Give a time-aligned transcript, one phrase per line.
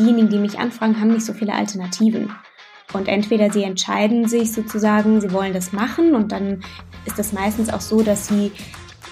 [0.00, 2.32] diejenigen, die mich anfragen, haben nicht so viele Alternativen.
[2.92, 6.62] Und entweder sie entscheiden sich sozusagen, sie wollen das machen und dann
[7.04, 8.50] ist das meistens auch so, dass sie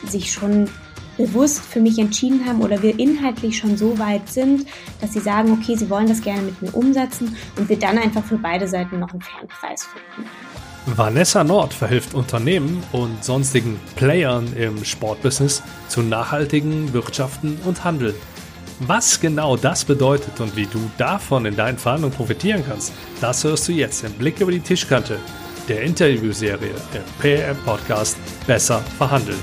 [0.05, 0.69] sich schon
[1.17, 4.67] bewusst für mich entschieden haben oder wir inhaltlich schon so weit sind,
[5.01, 8.25] dass sie sagen, okay, sie wollen das gerne mit mir umsetzen und wir dann einfach
[8.25, 10.29] für beide Seiten noch einen fairen Preis finden.
[10.87, 18.15] Vanessa Nord verhilft Unternehmen und sonstigen Playern im Sportbusiness zu nachhaltigen Wirtschaften und Handeln.
[18.81, 23.67] Was genau das bedeutet und wie du davon in deinen Verhandlungen profitieren kannst, das hörst
[23.67, 25.19] du jetzt im Blick über die Tischkante,
[25.69, 28.17] der Interviewserie im PM Podcast
[28.47, 29.41] Besser verhandeln.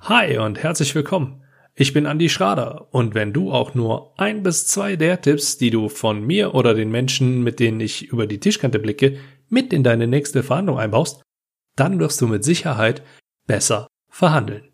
[0.00, 1.44] Hi und herzlich willkommen.
[1.76, 5.70] Ich bin Andi Schrader und wenn du auch nur ein bis zwei der Tipps, die
[5.70, 9.84] du von mir oder den Menschen, mit denen ich über die Tischkante blicke, mit in
[9.84, 11.22] deine nächste Verhandlung einbaust,
[11.76, 13.02] dann wirst du mit Sicherheit
[13.46, 14.73] besser verhandeln.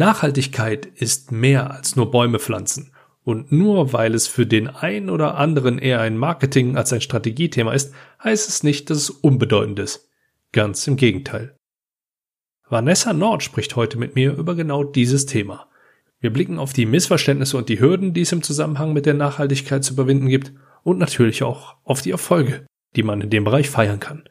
[0.00, 2.90] Nachhaltigkeit ist mehr als nur Bäume pflanzen.
[3.22, 7.74] Und nur weil es für den einen oder anderen eher ein Marketing als ein Strategiethema
[7.74, 7.92] ist,
[8.24, 10.08] heißt es nicht, dass es unbedeutend ist.
[10.52, 11.54] Ganz im Gegenteil.
[12.66, 15.68] Vanessa Nord spricht heute mit mir über genau dieses Thema.
[16.18, 19.84] Wir blicken auf die Missverständnisse und die Hürden, die es im Zusammenhang mit der Nachhaltigkeit
[19.84, 22.64] zu überwinden gibt und natürlich auch auf die Erfolge,
[22.96, 24.24] die man in dem Bereich feiern kann.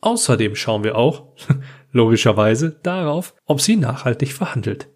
[0.00, 1.36] Außerdem schauen wir auch,
[1.92, 4.88] logischerweise, darauf, ob sie nachhaltig verhandelt.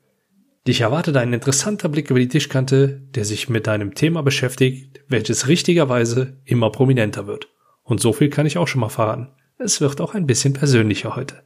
[0.67, 5.47] Dich erwartet ein interessanter Blick über die Tischkante, der sich mit einem Thema beschäftigt, welches
[5.47, 7.49] richtigerweise immer prominenter wird.
[7.83, 9.29] Und so viel kann ich auch schon mal verraten.
[9.59, 11.45] Es wird auch ein bisschen persönlicher heute.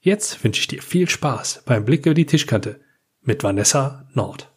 [0.00, 2.80] Jetzt wünsche ich dir viel Spaß beim Blick über die Tischkante
[3.20, 4.52] mit Vanessa Nord.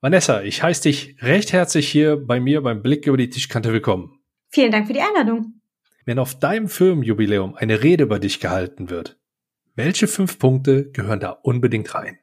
[0.00, 4.20] Vanessa, ich heiße dich recht herzlich hier bei mir beim Blick über die Tischkante willkommen.
[4.48, 5.54] Vielen Dank für die Einladung.
[6.04, 9.17] Wenn auf deinem Firmenjubiläum eine Rede über dich gehalten wird,
[9.78, 12.18] welche fünf Punkte gehören da unbedingt rein?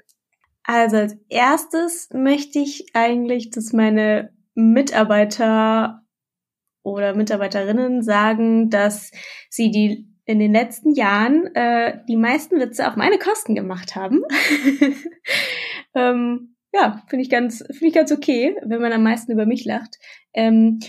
[0.63, 6.03] Also als erstes möchte ich eigentlich, dass meine Mitarbeiter
[6.83, 9.11] oder Mitarbeiterinnen sagen, dass
[9.49, 14.21] sie die in den letzten Jahren äh, die meisten Witze auf meine Kosten gemacht haben.
[15.95, 19.65] ähm, ja, finde ich ganz, finde ich ganz okay, wenn man am meisten über mich
[19.65, 19.97] lacht.
[20.33, 20.79] Ähm,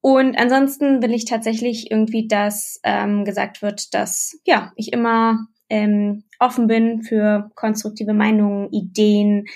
[0.00, 6.22] und ansonsten will ich tatsächlich irgendwie, dass ähm, gesagt wird, dass ja ich immer ähm,
[6.38, 9.46] offen bin für konstruktive Meinungen, Ideen,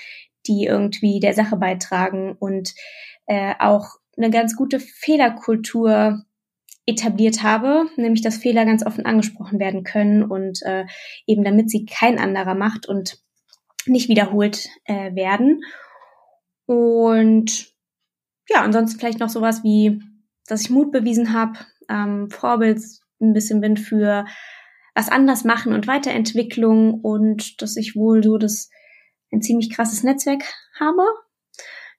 [0.47, 2.75] die irgendwie der Sache beitragen und
[3.27, 3.87] äh, auch
[4.17, 6.25] eine ganz gute Fehlerkultur
[6.85, 10.85] etabliert habe, nämlich dass Fehler ganz offen angesprochen werden können und äh,
[11.25, 13.19] eben damit sie kein anderer macht und
[13.85, 15.61] nicht wiederholt äh, werden.
[16.65, 17.71] Und
[18.49, 20.01] ja, ansonsten vielleicht noch sowas wie,
[20.47, 22.81] dass ich Mut bewiesen habe, ähm, Vorbild
[23.21, 24.25] ein bisschen bin für
[24.99, 28.69] was anders machen und Weiterentwicklung und dass ich wohl so das
[29.31, 30.43] ein ziemlich krasses Netzwerk
[30.77, 31.03] habe.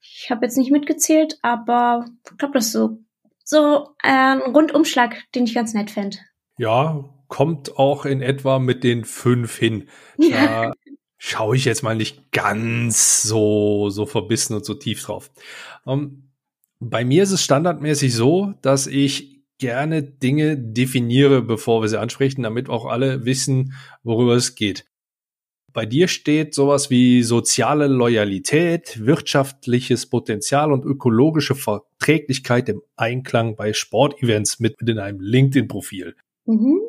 [0.02, 2.98] Ich habe jetzt nicht mitgezählt, aber ich glaube, das ist so
[3.42, 6.18] so äh, ein Rundumschlag, den ich ganz nett fände.
[6.58, 9.88] Ja, kommt auch in etwa mit den fünf hin.
[10.30, 10.74] Da
[11.16, 15.30] schaue ich jetzt mal nicht ganz so, so verbissen und so tief drauf.
[15.84, 16.30] Um, ähm,
[16.80, 22.42] bei mir ist es standardmäßig so, dass ich gerne Dinge definiere, bevor wir sie ansprechen,
[22.42, 24.86] damit auch alle wissen, worüber es geht.
[25.72, 33.72] Bei dir steht sowas wie soziale Loyalität, wirtschaftliches Potenzial und ökologische Verträglichkeit im Einklang bei
[33.72, 36.16] Sportevents mit in einem LinkedIn-Profil.
[36.46, 36.80] Mhm.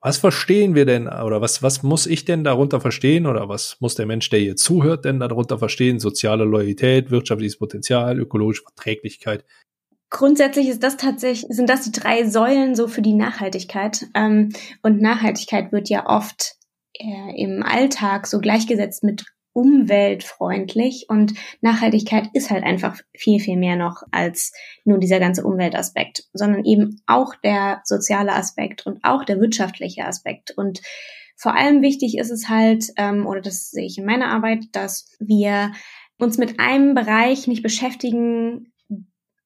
[0.00, 3.94] Was verstehen wir denn oder was, was muss ich denn darunter verstehen oder was muss
[3.94, 6.00] der Mensch, der hier zuhört, denn darunter verstehen?
[6.00, 9.44] Soziale Loyalität, wirtschaftliches Potenzial, ökologische Verträglichkeit.
[10.12, 14.08] Grundsätzlich ist das tatsächlich, sind das die drei Säulen so für die Nachhaltigkeit.
[14.14, 14.50] Ähm,
[14.82, 16.56] und Nachhaltigkeit wird ja oft
[16.98, 19.24] äh, im Alltag so gleichgesetzt mit
[19.54, 24.52] umweltfreundlich und Nachhaltigkeit ist halt einfach viel, viel mehr noch als
[24.84, 30.50] nur dieser ganze Umweltaspekt, sondern eben auch der soziale Aspekt und auch der wirtschaftliche Aspekt.
[30.50, 30.82] Und
[31.36, 35.16] vor allem wichtig ist es halt, ähm, oder das sehe ich in meiner Arbeit, dass
[35.20, 35.72] wir
[36.18, 38.71] uns mit einem Bereich nicht beschäftigen,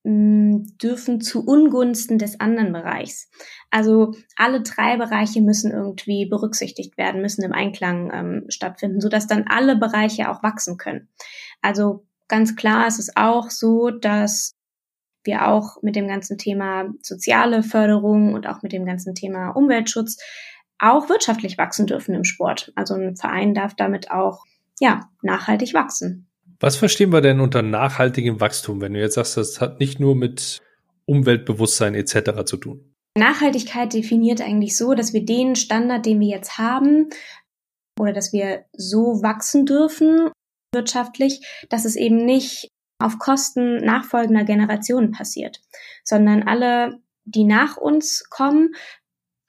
[0.07, 3.29] dürfen zu Ungunsten des anderen Bereichs.
[3.71, 9.47] Also alle drei Bereiche müssen irgendwie berücksichtigt werden, müssen im Einklang ähm, stattfinden, sodass dann
[9.49, 11.09] alle Bereiche auch wachsen können.
[11.61, 14.55] Also ganz klar ist es auch so, dass
[15.25, 20.19] wir auch mit dem ganzen Thema soziale Förderung und auch mit dem ganzen Thema Umweltschutz
[20.79, 22.73] auch wirtschaftlich wachsen dürfen im Sport.
[22.77, 24.45] Also ein Verein darf damit auch
[24.79, 26.26] ja nachhaltig wachsen.
[26.61, 30.15] Was verstehen wir denn unter nachhaltigem Wachstum, wenn du jetzt sagst, das hat nicht nur
[30.15, 30.61] mit
[31.05, 32.45] Umweltbewusstsein etc.
[32.45, 32.95] zu tun?
[33.17, 37.09] Nachhaltigkeit definiert eigentlich so, dass wir den Standard, den wir jetzt haben,
[37.99, 40.31] oder dass wir so wachsen dürfen,
[40.75, 42.69] wirtschaftlich, dass es eben nicht
[42.99, 45.61] auf Kosten nachfolgender Generationen passiert,
[46.05, 48.75] sondern alle, die nach uns kommen,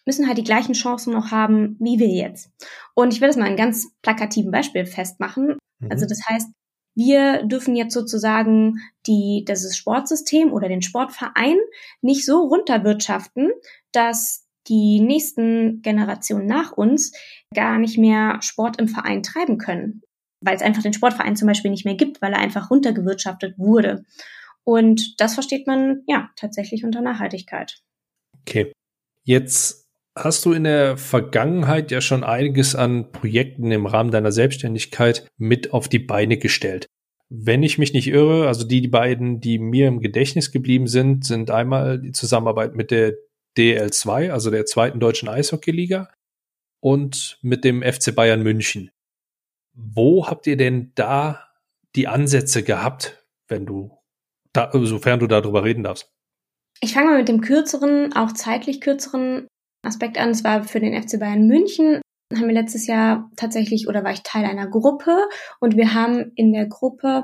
[0.06, 2.50] müssen halt die gleichen Chancen noch haben wie wir jetzt.
[2.96, 5.58] Und ich will das mal ein ganz plakativen Beispiel festmachen.
[5.80, 5.92] Mhm.
[5.92, 6.48] Also das heißt,
[6.98, 11.58] wir dürfen jetzt sozusagen die, das Sportsystem oder den Sportverein
[12.02, 13.52] nicht so runterwirtschaften,
[13.92, 17.14] dass die nächsten Generationen nach uns
[17.54, 20.02] gar nicht mehr Sport im Verein treiben können,
[20.42, 24.04] weil es einfach den Sportverein zum Beispiel nicht mehr gibt, weil er einfach runtergewirtschaftet wurde.
[24.64, 27.78] Und das versteht man ja tatsächlich unter Nachhaltigkeit.
[28.42, 28.74] Okay.
[29.24, 29.87] Jetzt
[30.18, 35.74] hast du in der Vergangenheit ja schon einiges an Projekten im Rahmen deiner Selbstständigkeit mit
[35.74, 36.88] auf die Beine gestellt.
[37.30, 41.26] Wenn ich mich nicht irre, also die, die beiden, die mir im Gedächtnis geblieben sind,
[41.26, 43.16] sind einmal die Zusammenarbeit mit der
[43.58, 46.10] DL2, also der zweiten deutschen Eishockeyliga,
[46.80, 48.92] und mit dem FC Bayern München.
[49.74, 51.48] Wo habt ihr denn da
[51.96, 53.98] die Ansätze gehabt, wenn du,
[54.54, 56.10] da, sofern du darüber reden darfst?
[56.80, 59.48] Ich fange mal mit dem kürzeren, auch zeitlich kürzeren
[59.84, 60.32] Aspekt an.
[60.32, 62.02] Es war für den FC Bayern München
[62.36, 65.28] haben wir letztes Jahr tatsächlich oder war ich Teil einer Gruppe
[65.60, 67.24] und wir haben in der Gruppe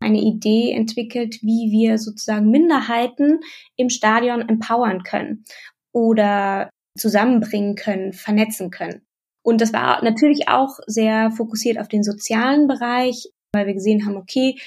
[0.00, 3.40] eine Idee entwickelt, wie wir sozusagen Minderheiten
[3.76, 5.44] im Stadion empowern können
[5.92, 9.02] oder zusammenbringen können, vernetzen können.
[9.44, 14.16] Und das war natürlich auch sehr fokussiert auf den sozialen Bereich, weil wir gesehen haben,
[14.16, 14.58] okay,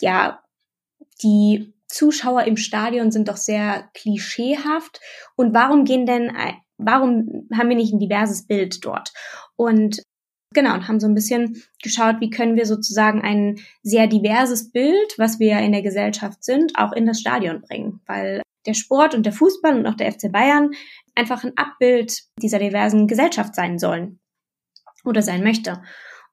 [0.00, 0.42] ja,
[1.22, 5.00] die Zuschauer im Stadion sind doch sehr klischeehaft.
[5.36, 6.32] Und warum gehen denn,
[6.78, 9.12] warum haben wir nicht ein diverses Bild dort?
[9.56, 10.02] Und
[10.54, 15.14] genau, und haben so ein bisschen geschaut, wie können wir sozusagen ein sehr diverses Bild,
[15.18, 18.00] was wir in der Gesellschaft sind, auch in das Stadion bringen.
[18.06, 20.70] Weil der Sport und der Fußball und auch der FC Bayern
[21.14, 24.20] einfach ein Abbild dieser diversen Gesellschaft sein sollen
[25.04, 25.82] oder sein möchte.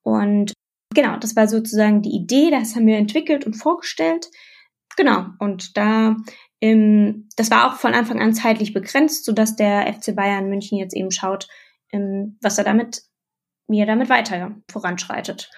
[0.04, 0.54] Und
[0.94, 4.30] genau, das war sozusagen die Idee, das haben wir entwickelt und vorgestellt.
[4.96, 6.16] Genau, und da
[6.62, 10.96] ähm, das war auch von Anfang an zeitlich begrenzt, sodass der FC Bayern München jetzt
[10.96, 11.48] eben schaut,
[11.92, 13.04] ähm, was er damit,
[13.68, 15.52] wie er damit weiter voranschreitet.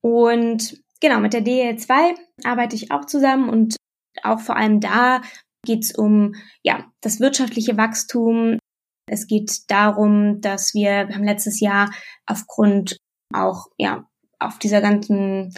[0.00, 3.76] Und genau, mit der DL2 arbeite ich auch zusammen und
[4.22, 5.22] auch vor allem da
[5.64, 8.58] geht es um ja, das wirtschaftliche Wachstum.
[9.06, 11.90] Es geht darum, dass wir, wir haben letztes Jahr
[12.26, 12.98] aufgrund
[13.32, 14.06] auch ja
[14.38, 15.54] auf dieser ganzen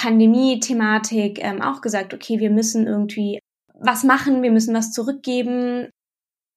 [0.00, 3.40] Pandemie-Thematik ähm, auch gesagt, okay, wir müssen irgendwie
[3.74, 5.88] was machen, wir müssen was zurückgeben.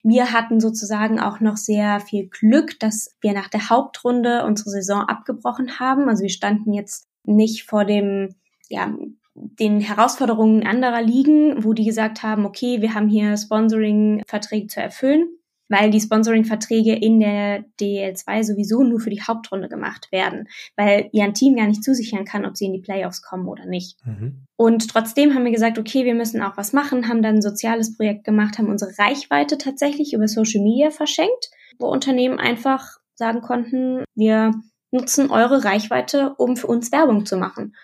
[0.03, 5.01] Wir hatten sozusagen auch noch sehr viel Glück, dass wir nach der Hauptrunde unsere Saison
[5.01, 6.07] abgebrochen haben.
[6.07, 8.35] Also wir standen jetzt nicht vor dem,
[8.69, 8.93] ja,
[9.33, 15.40] den Herausforderungen anderer Ligen, wo die gesagt haben, okay, wir haben hier Sponsoring-Verträge zu erfüllen
[15.71, 21.23] weil die Sponsoring-Verträge in der DL2 sowieso nur für die Hauptrunde gemacht werden, weil ja
[21.23, 23.97] ein Team gar nicht zusichern kann, ob sie in die Playoffs kommen oder nicht.
[24.06, 24.45] Mhm.
[24.57, 27.95] Und trotzdem haben wir gesagt, okay, wir müssen auch was machen, haben dann ein soziales
[27.95, 34.03] Projekt gemacht, haben unsere Reichweite tatsächlich über Social Media verschenkt, wo Unternehmen einfach sagen konnten,
[34.13, 34.51] wir
[34.91, 37.75] nutzen eure Reichweite, um für uns Werbung zu machen.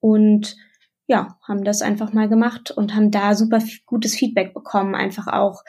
[0.00, 0.56] Und
[1.06, 5.62] ja, haben das einfach mal gemacht und haben da super gutes Feedback bekommen, einfach auch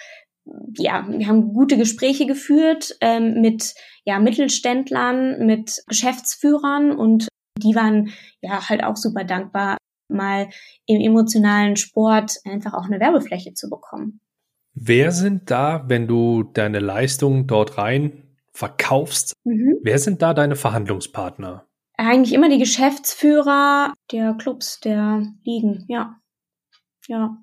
[0.78, 3.74] ja, wir haben gute Gespräche geführt ähm, mit
[4.06, 8.12] ja, Mittelständlern, mit Geschäftsführern und die waren
[8.42, 9.78] ja halt auch super dankbar,
[10.10, 10.50] mal
[10.86, 14.20] im emotionalen Sport einfach auch eine Werbefläche zu bekommen.
[14.74, 18.24] Wer sind da, wenn du deine Leistung dort rein
[18.54, 19.78] verkaufst, mhm.
[19.84, 21.66] wer sind da deine Verhandlungspartner?
[21.96, 26.20] Eigentlich immer die Geschäftsführer der Clubs, der Ligen, ja.
[27.08, 27.38] Ja.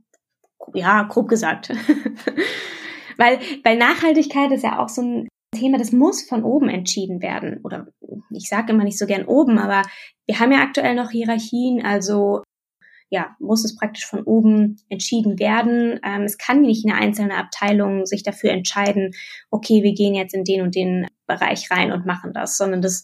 [0.74, 1.72] Ja, grob gesagt.
[3.20, 7.60] Weil, weil Nachhaltigkeit ist ja auch so ein Thema, das muss von oben entschieden werden.
[7.62, 7.88] Oder
[8.30, 9.82] ich sage immer nicht so gern oben, aber
[10.26, 12.42] wir haben ja aktuell noch Hierarchien, also
[13.10, 16.00] ja, muss es praktisch von oben entschieden werden.
[16.02, 19.12] Ähm, es kann nicht eine einzelne Abteilung sich dafür entscheiden,
[19.50, 23.02] okay, wir gehen jetzt in den und den Bereich rein und machen das, sondern das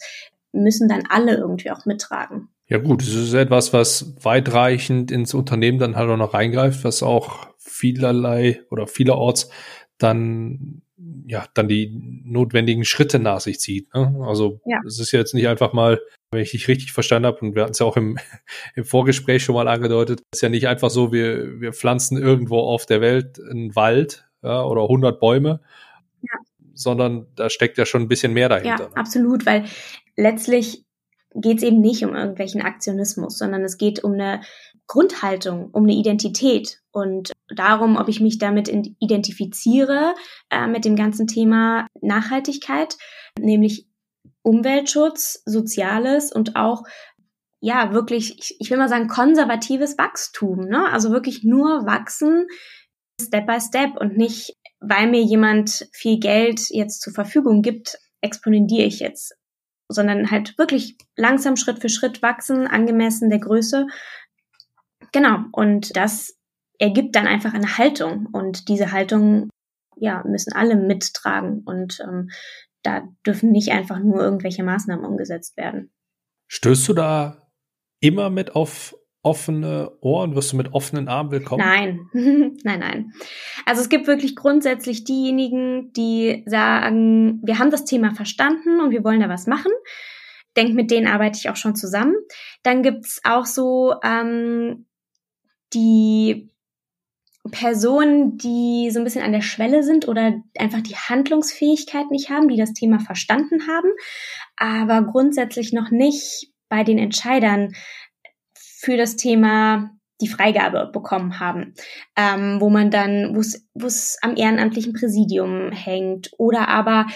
[0.52, 2.48] müssen dann alle irgendwie auch mittragen.
[2.68, 7.02] Ja gut, es ist etwas, was weitreichend ins Unternehmen dann halt auch noch reingreift, was
[7.02, 9.50] auch vielerlei oder vielerorts
[9.98, 10.82] dann
[11.26, 13.92] ja dann die notwendigen Schritte nach sich zieht.
[13.94, 14.24] Ne?
[14.26, 14.80] Also ja.
[14.86, 16.00] es ist jetzt nicht einfach mal,
[16.30, 18.18] wenn ich dich richtig verstanden habe, und wir hatten es ja auch im,
[18.74, 22.86] im Vorgespräch schon mal angedeutet, ist ja nicht einfach so, wir, wir pflanzen irgendwo auf
[22.86, 25.60] der Welt einen Wald ja, oder 100 Bäume,
[26.22, 26.38] ja.
[26.74, 28.84] sondern da steckt ja schon ein bisschen mehr dahinter.
[28.84, 28.96] Ja, ne?
[28.96, 29.64] absolut, weil
[30.16, 30.84] letztlich
[31.34, 34.40] geht es eben nicht um irgendwelchen Aktionismus, sondern es geht um eine
[34.86, 40.14] Grundhaltung, um eine Identität und darum, ob ich mich damit identifiziere
[40.50, 42.96] äh, mit dem ganzen Thema Nachhaltigkeit,
[43.38, 43.88] nämlich
[44.42, 46.84] Umweltschutz, Soziales und auch
[47.60, 50.88] ja wirklich, ich, ich will mal sagen, konservatives Wachstum, ne?
[50.92, 52.46] Also wirklich nur wachsen,
[53.20, 58.86] Step by Step und nicht, weil mir jemand viel Geld jetzt zur Verfügung gibt, exponentiere
[58.86, 59.34] ich jetzt,
[59.88, 63.86] sondern halt wirklich langsam Schritt für Schritt wachsen, angemessen der Größe.
[65.16, 65.38] Genau.
[65.52, 66.38] Und das
[66.78, 69.48] ergibt dann einfach eine Haltung und diese Haltung,
[69.96, 72.28] ja, müssen alle mittragen und ähm,
[72.82, 75.90] da dürfen nicht einfach nur irgendwelche Maßnahmen umgesetzt werden.
[76.48, 77.48] Stößt du da
[78.00, 80.34] immer mit auf offene Ohren?
[80.34, 81.64] Wirst du mit offenen Armen willkommen?
[81.64, 82.10] Nein,
[82.62, 83.12] nein, nein.
[83.64, 89.02] Also es gibt wirklich grundsätzlich diejenigen, die sagen, wir haben das Thema verstanden und wir
[89.02, 89.72] wollen da was machen.
[90.58, 92.16] Denk, mit denen arbeite ich auch schon zusammen.
[92.62, 94.84] Dann gibt's auch so ähm,
[95.76, 96.50] die
[97.50, 102.48] Personen, die so ein bisschen an der Schwelle sind oder einfach die Handlungsfähigkeit nicht haben,
[102.48, 103.90] die das Thema verstanden haben,
[104.56, 107.74] aber grundsätzlich noch nicht bei den Entscheidern
[108.58, 109.90] für das Thema
[110.20, 111.74] die Freigabe bekommen haben,
[112.16, 117.06] ähm, wo man dann, wo es am ehrenamtlichen Präsidium hängt oder aber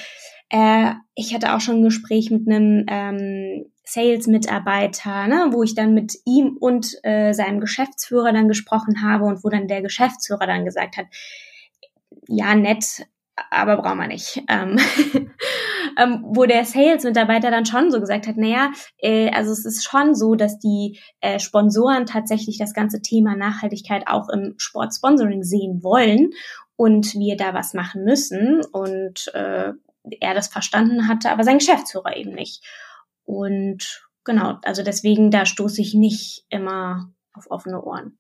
[0.51, 5.95] äh, ich hatte auch schon ein Gespräch mit einem ähm, Sales-Mitarbeiter, ne, wo ich dann
[5.95, 10.65] mit ihm und äh, seinem Geschäftsführer dann gesprochen habe und wo dann der Geschäftsführer dann
[10.65, 11.07] gesagt hat,
[12.29, 13.07] ja, nett,
[13.51, 14.43] aber brauchen wir nicht.
[14.49, 14.79] Ähm,
[15.99, 20.15] ähm, wo der Sales-Mitarbeiter dann schon so gesagt hat, naja, äh, also es ist schon
[20.15, 26.31] so, dass die äh, Sponsoren tatsächlich das ganze Thema Nachhaltigkeit auch im Sportsponsoring sehen wollen
[26.77, 29.73] und wir da was machen müssen und äh,
[30.21, 32.65] er das verstanden hatte, aber sein Geschäftsführer eben nicht.
[33.25, 38.19] Und genau, also deswegen, da stoße ich nicht immer auf offene Ohren.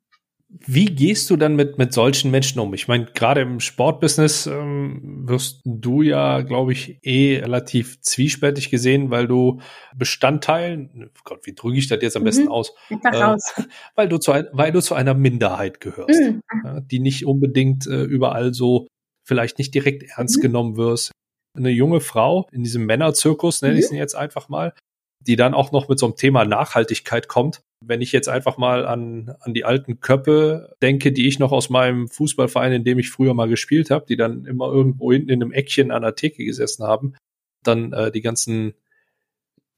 [0.52, 2.74] Wie gehst du dann mit, mit solchen Menschen um?
[2.74, 9.12] Ich meine, gerade im Sportbusiness ähm, wirst du ja, glaube ich, eh relativ zwiespältig gesehen,
[9.12, 9.60] weil du
[9.94, 12.26] Bestandteilen, Gott, wie drücke ich das jetzt am mhm.
[12.26, 12.74] besten aus?
[12.88, 12.96] Äh,
[13.94, 16.40] weil, du zu ein, weil du zu einer Minderheit gehörst, mhm.
[16.64, 18.88] ja, die nicht unbedingt äh, überall so
[19.24, 20.42] vielleicht nicht direkt ernst mhm.
[20.42, 21.12] genommen wirst.
[21.56, 23.98] Eine junge Frau in diesem Männerzirkus, nenne ich es mhm.
[23.98, 24.72] jetzt einfach mal,
[25.20, 27.62] die dann auch noch mit so einem Thema Nachhaltigkeit kommt.
[27.84, 31.70] Wenn ich jetzt einfach mal an, an die alten Köppe denke, die ich noch aus
[31.70, 35.42] meinem Fußballverein, in dem ich früher mal gespielt habe, die dann immer irgendwo hinten in
[35.42, 37.14] einem Eckchen an der Theke gesessen haben,
[37.62, 38.74] dann äh, die ganzen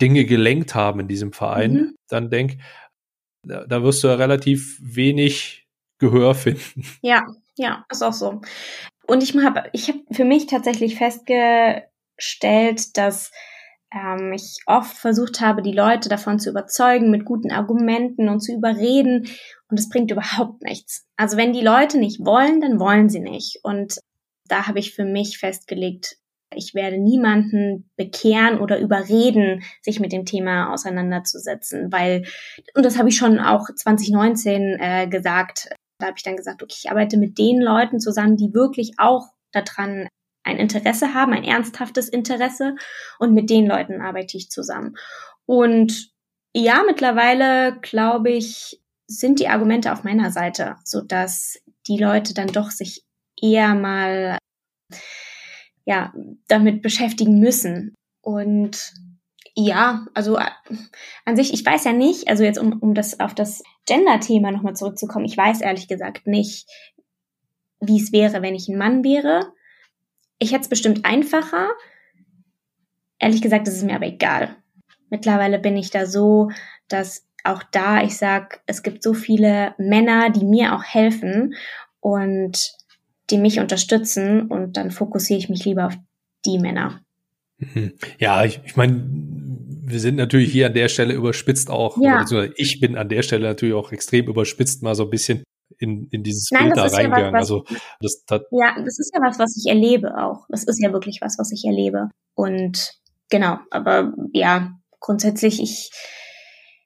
[0.01, 1.95] Dinge gelenkt haben in diesem Verein, mhm.
[2.09, 2.59] dann denk,
[3.47, 5.67] da, da wirst du ja relativ wenig
[5.99, 6.85] Gehör finden.
[7.03, 7.25] Ja,
[7.57, 8.41] ja, ist auch so.
[9.07, 13.31] Und ich habe ich hab für mich tatsächlich festgestellt, dass
[13.95, 18.53] ähm, ich oft versucht habe, die Leute davon zu überzeugen mit guten Argumenten und zu
[18.53, 19.29] überreden.
[19.69, 21.07] Und es bringt überhaupt nichts.
[21.17, 23.61] Also wenn die Leute nicht wollen, dann wollen sie nicht.
[23.63, 23.99] Und
[24.49, 26.17] da habe ich für mich festgelegt,
[26.55, 32.27] ich werde niemanden bekehren oder überreden, sich mit dem Thema auseinanderzusetzen, weil,
[32.75, 36.75] und das habe ich schon auch 2019 äh, gesagt, da habe ich dann gesagt, okay,
[36.77, 40.09] ich arbeite mit den Leuten zusammen, die wirklich auch daran
[40.45, 42.77] ein Interesse haben, ein ernsthaftes Interesse
[43.19, 44.97] und mit den Leuten arbeite ich zusammen.
[45.47, 46.11] Und
[46.55, 52.49] ja, mittlerweile glaube ich, sind die Argumente auf meiner Seite, so dass die Leute dann
[52.49, 53.05] doch sich
[53.41, 54.39] eher mal
[55.85, 56.13] ja
[56.49, 57.95] damit beschäftigen müssen.
[58.21, 58.93] Und
[59.55, 60.47] ja, also äh,
[61.25, 64.77] an sich, ich weiß ja nicht, also jetzt um, um das auf das Gender-Thema nochmal
[64.77, 66.69] zurückzukommen, ich weiß ehrlich gesagt nicht,
[67.81, 69.53] wie es wäre, wenn ich ein Mann wäre.
[70.39, 71.71] Ich hätte es bestimmt einfacher.
[73.19, 74.57] Ehrlich gesagt, ist es mir aber egal.
[75.11, 76.51] Mittlerweile bin ich da so,
[76.89, 81.55] dass auch da ich sag, es gibt so viele Männer, die mir auch helfen
[82.01, 82.73] und
[83.31, 85.97] die mich unterstützen und dann fokussiere ich mich lieber auf
[86.45, 87.01] die Männer.
[87.59, 87.93] Mhm.
[88.19, 92.25] Ja, ich, ich meine, wir sind natürlich hier an der Stelle überspitzt auch, ja.
[92.57, 95.43] ich bin an der Stelle natürlich auch extrem überspitzt mal so ein bisschen
[95.79, 97.27] in, in dieses Nein, Bild da reingegangen.
[97.27, 97.65] Ja was, also
[98.01, 100.47] das, das, ja, das ist ja was, was ich erlebe auch.
[100.49, 102.11] Das ist ja wirklich was, was ich erlebe.
[102.35, 102.95] Und
[103.31, 105.91] genau, aber ja, grundsätzlich, ich,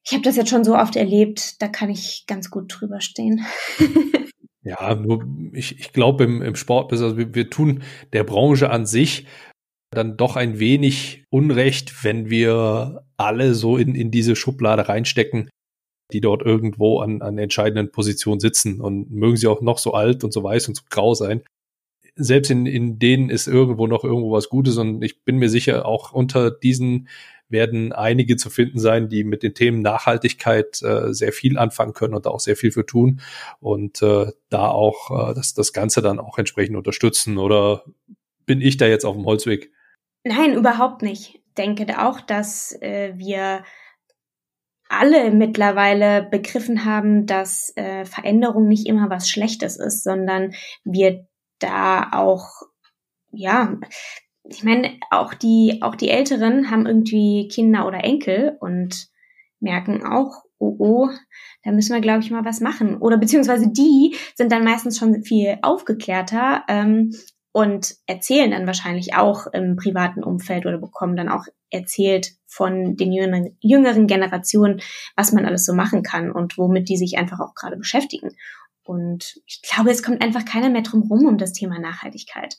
[0.05, 3.45] ich habe das jetzt schon so oft erlebt, da kann ich ganz gut drüber stehen.
[4.63, 8.87] ja, nur ich, ich glaube im, im Sport, also wir, wir tun der Branche an
[8.87, 9.27] sich
[9.91, 15.49] dann doch ein wenig Unrecht, wenn wir alle so in, in diese Schublade reinstecken,
[16.13, 20.25] die dort irgendwo an, an entscheidenden Positionen sitzen und mögen sie auch noch so alt
[20.25, 21.43] und so weiß und so grau sein.
[22.15, 25.85] Selbst in, in denen ist irgendwo noch irgendwo was Gutes und ich bin mir sicher,
[25.87, 27.09] auch unter diesen
[27.49, 32.15] werden einige zu finden sein, die mit den Themen Nachhaltigkeit äh, sehr viel anfangen können
[32.15, 33.21] und da auch sehr viel für tun
[33.61, 37.39] und äh, da auch äh, das, das Ganze dann auch entsprechend unterstützen.
[37.39, 37.85] Oder
[38.47, 39.71] bin ich da jetzt auf dem Holzweg?
[40.25, 41.37] Nein, überhaupt nicht.
[41.37, 43.63] Ich denke auch, dass äh, wir
[44.89, 50.53] alle mittlerweile begriffen haben, dass äh, Veränderung nicht immer was Schlechtes ist, sondern
[50.85, 51.27] wir
[51.59, 52.49] da auch,
[53.33, 53.77] ja,
[54.45, 59.09] ich meine, auch die, auch die Älteren haben irgendwie Kinder oder Enkel und
[59.61, 61.09] merken auch, oh oh,
[61.65, 62.99] da müssen wir, glaube ich, mal was machen.
[62.99, 67.13] Oder beziehungsweise die sind dann meistens schon viel aufgeklärter ähm,
[67.53, 73.13] und erzählen dann wahrscheinlich auch im privaten Umfeld oder bekommen dann auch erzählt von den
[73.13, 74.81] jüngeren, jüngeren Generationen,
[75.17, 78.31] was man alles so machen kann und womit die sich einfach auch gerade beschäftigen.
[78.83, 82.57] Und ich glaube, es kommt einfach keiner mehr drum rum um das Thema Nachhaltigkeit.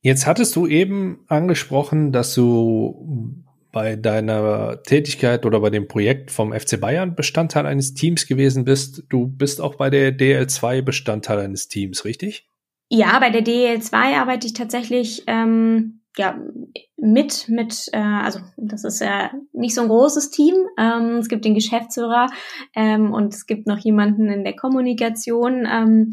[0.00, 6.52] Jetzt hattest du eben angesprochen, dass du bei deiner Tätigkeit oder bei dem Projekt vom
[6.52, 9.04] FC Bayern Bestandteil eines Teams gewesen bist.
[9.10, 12.48] Du bist auch bei der DL2 Bestandteil eines Teams, richtig?
[12.88, 16.38] Ja, bei der DL2 arbeite ich tatsächlich ähm, ja
[16.96, 20.54] mit mit äh, also das ist ja nicht so ein großes Team.
[20.78, 22.28] Ähm, es gibt den Geschäftsführer
[22.74, 25.66] ähm, und es gibt noch jemanden in der Kommunikation.
[25.70, 26.12] Ähm,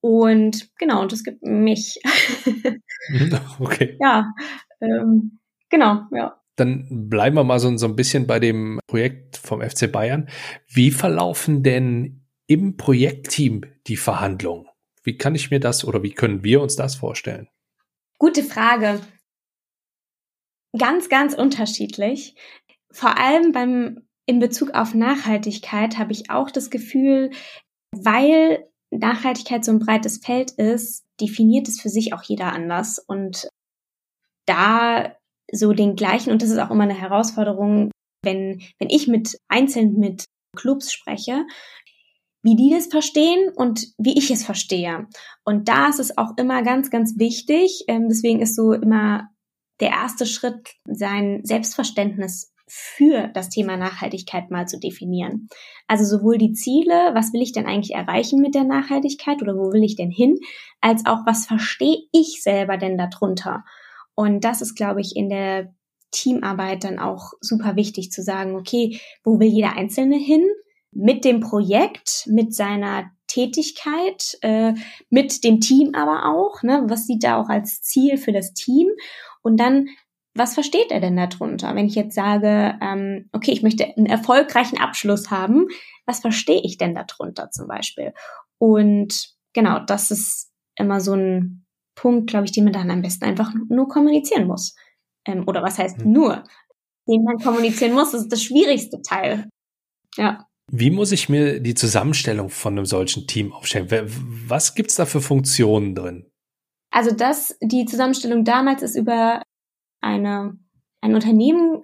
[0.00, 2.00] und genau, und es gibt mich.
[3.58, 3.98] okay.
[4.00, 4.32] Ja,
[4.80, 6.36] ähm, genau, ja.
[6.56, 10.28] Dann bleiben wir mal so, so ein bisschen bei dem Projekt vom FC Bayern.
[10.68, 14.66] Wie verlaufen denn im Projektteam die Verhandlungen?
[15.02, 17.48] Wie kann ich mir das oder wie können wir uns das vorstellen?
[18.18, 19.00] Gute Frage.
[20.78, 22.34] Ganz, ganz unterschiedlich.
[22.92, 27.30] Vor allem beim, in Bezug auf Nachhaltigkeit habe ich auch das Gefühl,
[27.92, 32.98] weil Nachhaltigkeit so ein breites Feld ist, definiert es für sich auch jeder anders.
[32.98, 33.48] Und
[34.46, 35.16] da
[35.52, 37.90] so den gleichen, und das ist auch immer eine Herausforderung,
[38.24, 40.24] wenn, wenn ich mit einzeln mit
[40.56, 41.46] Clubs spreche,
[42.42, 45.06] wie die das verstehen und wie ich es verstehe.
[45.44, 47.84] Und da ist es auch immer ganz, ganz wichtig.
[47.86, 49.28] Ähm, deswegen ist so immer
[49.80, 55.48] der erste Schritt, sein Selbstverständnis für das Thema Nachhaltigkeit mal zu definieren.
[55.88, 59.72] Also sowohl die Ziele, was will ich denn eigentlich erreichen mit der Nachhaltigkeit oder wo
[59.72, 60.38] will ich denn hin,
[60.80, 63.64] als auch was verstehe ich selber denn darunter.
[64.14, 65.74] Und das ist, glaube ich, in der
[66.12, 70.46] Teamarbeit dann auch super wichtig zu sagen, okay, wo will jeder Einzelne hin?
[70.92, 74.74] mit dem Projekt, mit seiner Tätigkeit, äh,
[75.08, 76.82] mit dem Team aber auch, ne?
[76.88, 78.88] was sieht er auch als Ziel für das Team
[79.42, 79.88] und dann,
[80.34, 81.74] was versteht er denn darunter?
[81.74, 85.66] Wenn ich jetzt sage, ähm, okay, ich möchte einen erfolgreichen Abschluss haben,
[86.06, 88.12] was verstehe ich denn darunter zum Beispiel?
[88.58, 93.24] Und genau, das ist immer so ein Punkt, glaube ich, den man dann am besten
[93.24, 94.74] einfach nur kommunizieren muss.
[95.26, 96.12] Ähm, oder was heißt mhm.
[96.12, 96.44] nur?
[97.08, 99.48] Den man kommunizieren muss, das ist das schwierigste Teil.
[100.16, 100.46] Ja.
[100.70, 103.88] Wie muss ich mir die Zusammenstellung von einem solchen Team aufstellen?
[104.46, 106.29] Was gibt's da für Funktionen drin?
[106.90, 109.42] Also das, die Zusammenstellung damals ist über
[110.00, 110.58] eine,
[111.00, 111.82] ein Unternehmen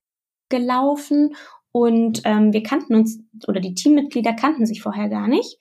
[0.48, 1.36] gelaufen
[1.72, 5.58] und ähm, wir kannten uns, oder die Teammitglieder kannten sich vorher gar nicht.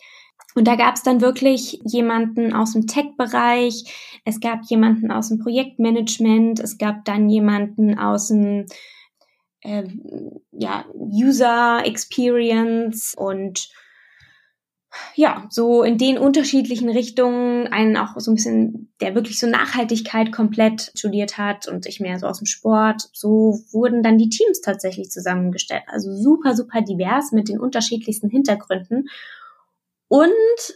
[0.55, 5.39] Und da gab es dann wirklich jemanden aus dem Tech-Bereich, es gab jemanden aus dem
[5.39, 8.65] Projektmanagement, es gab dann jemanden aus dem
[9.59, 9.83] äh,
[10.51, 13.69] ja, User Experience und
[15.15, 20.31] ja, so in den unterschiedlichen Richtungen, einen auch so ein bisschen, der wirklich so Nachhaltigkeit
[20.31, 24.61] komplett studiert hat und ich mehr so aus dem Sport, so wurden dann die Teams
[24.61, 25.83] tatsächlich zusammengestellt.
[25.87, 29.07] Also super, super divers mit den unterschiedlichsten Hintergründen.
[30.07, 30.31] Und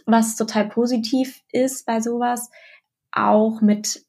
[0.06, 2.50] was total positiv ist bei sowas,
[3.12, 4.04] auch mit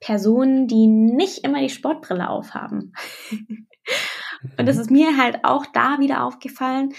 [0.00, 2.92] Personen, die nicht immer die Sportbrille aufhaben.
[4.58, 6.92] und das ist mir halt auch da wieder aufgefallen,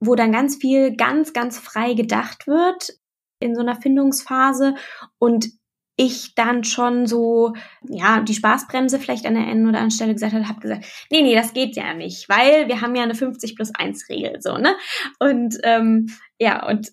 [0.00, 2.98] wo dann ganz viel ganz, ganz frei gedacht wird
[3.40, 4.74] in so einer Findungsphase
[5.18, 5.48] und
[5.96, 10.34] ich dann schon so, ja, die Spaßbremse vielleicht an der einen oder anderen Stelle gesagt
[10.34, 13.56] hat, habe gesagt, nee, nee, das geht ja nicht, weil wir haben ja eine 50
[13.56, 14.76] plus 1 Regel, so, ne?
[15.18, 16.92] Und ähm, ja, und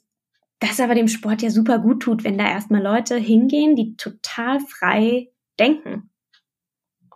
[0.59, 4.61] das aber dem Sport ja super gut tut, wenn da erstmal Leute hingehen, die total
[4.61, 6.09] frei denken.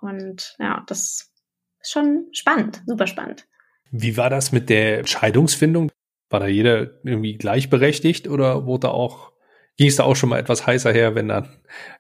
[0.02, 1.32] Und ja, das
[1.80, 3.48] ist schon spannend, super spannend.
[3.92, 5.92] Wie war das mit der Entscheidungsfindung?
[6.30, 9.32] War da jeder irgendwie gleichberechtigt oder wurde auch,
[9.78, 11.50] ging es da auch schon mal etwas heißer her, wenn dann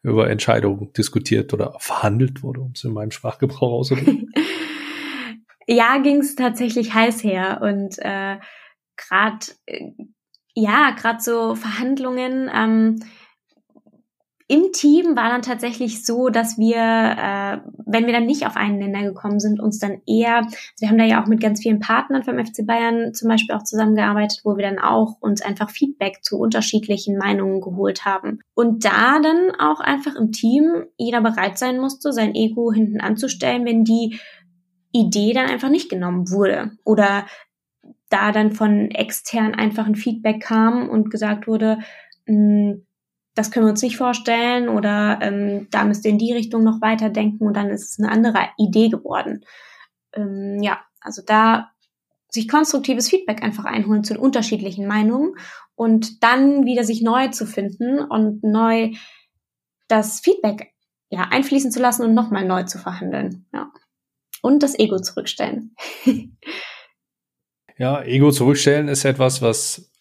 [0.03, 4.31] über Entscheidungen diskutiert oder verhandelt wurde, um es in meinem Sprachgebrauch auszudrücken?
[5.67, 8.37] ja, ging es tatsächlich heiß her und äh,
[8.97, 9.91] gerade äh,
[10.59, 12.99] ja, gerade so Verhandlungen, ähm,
[14.49, 18.77] im Team war dann tatsächlich so, dass wir, äh, wenn wir dann nicht auf einen
[18.77, 21.81] Nenner gekommen sind, uns dann eher, also wir haben da ja auch mit ganz vielen
[21.81, 26.23] Partnern vom FC Bayern zum Beispiel auch zusammengearbeitet, wo wir dann auch uns einfach Feedback
[26.23, 28.39] zu unterschiedlichen Meinungen geholt haben.
[28.55, 33.65] Und da dann auch einfach im Team jeder bereit sein musste, sein Ego hinten anzustellen,
[33.65, 34.17] wenn die
[34.93, 37.25] Idee dann einfach nicht genommen wurde oder
[38.09, 41.79] da dann von extern einfach ein Feedback kam und gesagt wurde,
[42.27, 42.86] mh, hm,
[43.37, 46.81] das können wir uns nicht vorstellen oder ähm, da müsst ihr in die Richtung noch
[46.81, 49.45] weiterdenken und dann ist es eine andere Idee geworden.
[50.13, 51.69] Ähm, ja, also da
[52.31, 55.35] sich konstruktives Feedback einfach einholen zu den unterschiedlichen Meinungen
[55.75, 58.93] und dann wieder sich neu zu finden und neu
[59.87, 60.73] das Feedback
[61.09, 63.45] ja einfließen zu lassen und nochmal neu zu verhandeln.
[63.53, 63.71] Ja.
[64.41, 65.75] Und das Ego zurückstellen.
[67.77, 69.91] ja, Ego zurückstellen ist etwas, was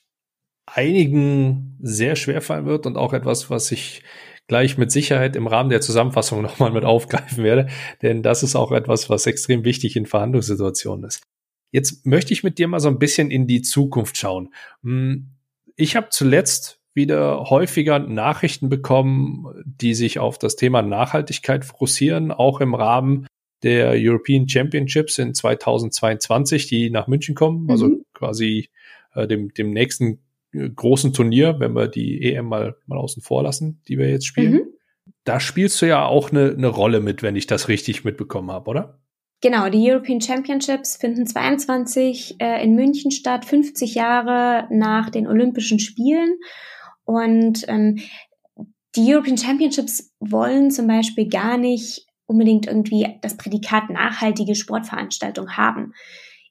[0.66, 4.02] einigen sehr schwer fallen wird und auch etwas, was ich
[4.48, 7.68] gleich mit Sicherheit im Rahmen der Zusammenfassung nochmal mit aufgreifen werde,
[8.02, 11.22] denn das ist auch etwas, was extrem wichtig in Verhandlungssituationen ist.
[11.72, 14.54] Jetzt möchte ich mit dir mal so ein bisschen in die Zukunft schauen.
[14.82, 15.30] Hm,
[15.74, 22.60] ich habe zuletzt wieder häufiger Nachrichten bekommen, die sich auf das Thema Nachhaltigkeit fokussieren, auch
[22.60, 23.26] im Rahmen
[23.62, 28.02] der European Championships in 2022, die nach München kommen, also mhm.
[28.14, 28.70] quasi
[29.14, 30.20] äh, dem, dem nächsten
[30.74, 34.52] großen Turnier, wenn wir die EM mal, mal außen vor lassen, die wir jetzt spielen.
[34.52, 34.62] Mhm.
[35.24, 38.70] Da spielst du ja auch eine, eine Rolle mit, wenn ich das richtig mitbekommen habe,
[38.70, 39.00] oder?
[39.42, 45.78] Genau, die European Championships finden 22 äh, in München statt, 50 Jahre nach den Olympischen
[45.78, 46.36] Spielen.
[47.04, 47.98] Und ähm,
[48.96, 55.92] die European Championships wollen zum Beispiel gar nicht unbedingt irgendwie das Prädikat nachhaltige Sportveranstaltung haben.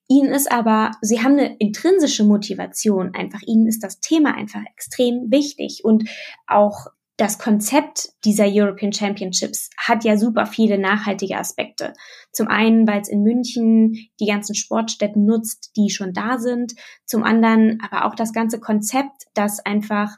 [0.08, 3.41] Ihnen ist aber, sie haben eine intrinsische Motivation einfach.
[3.41, 6.08] Ihnen ist das Thema einfach extrem wichtig und
[6.48, 6.88] auch
[7.18, 11.94] das Konzept dieser European Championships hat ja super viele nachhaltige Aspekte.
[12.32, 16.74] Zum einen, weil es in München die ganzen Sportstätten nutzt, die schon da sind.
[17.06, 20.18] Zum anderen aber auch das ganze Konzept, dass einfach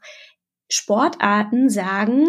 [0.70, 2.26] Sportarten sagen,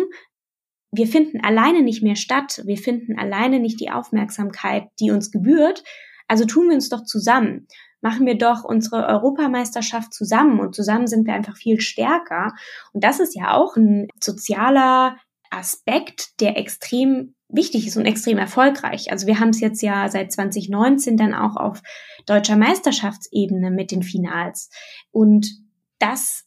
[0.92, 5.82] wir finden alleine nicht mehr statt, wir finden alleine nicht die Aufmerksamkeit, die uns gebührt,
[6.28, 7.66] also tun wir uns doch zusammen.
[8.00, 12.52] Machen wir doch unsere Europameisterschaft zusammen und zusammen sind wir einfach viel stärker.
[12.92, 15.16] Und das ist ja auch ein sozialer
[15.50, 19.10] Aspekt, der extrem wichtig ist und extrem erfolgreich.
[19.10, 21.82] Also wir haben es jetzt ja seit 2019 dann auch auf
[22.26, 24.70] deutscher Meisterschaftsebene mit den Finals.
[25.10, 25.50] Und
[25.98, 26.44] das,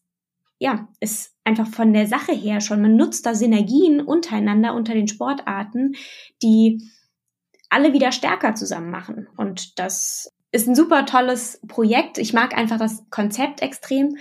[0.60, 5.08] ja, ist einfach von der Sache her schon, man nutzt da Synergien untereinander unter den
[5.08, 5.94] Sportarten,
[6.44, 6.82] die
[7.72, 9.28] alle wieder stärker zusammen machen.
[9.38, 12.18] Und das ist ein super tolles Projekt.
[12.18, 14.18] Ich mag einfach das Konzept extrem.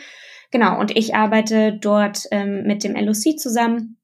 [0.50, 3.98] Genau, und ich arbeite dort ähm, mit dem LOC zusammen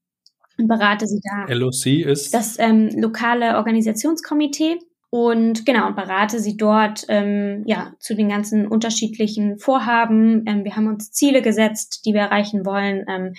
[0.57, 1.53] und berate sie da.
[1.53, 2.33] LOC ist?
[2.33, 4.77] Das ähm, lokale Organisationskomitee.
[5.09, 10.43] Und genau, berate sie dort ähm, ja zu den ganzen unterschiedlichen Vorhaben.
[10.45, 13.05] Ähm, wir haben uns Ziele gesetzt, die wir erreichen wollen.
[13.07, 13.33] Ähm,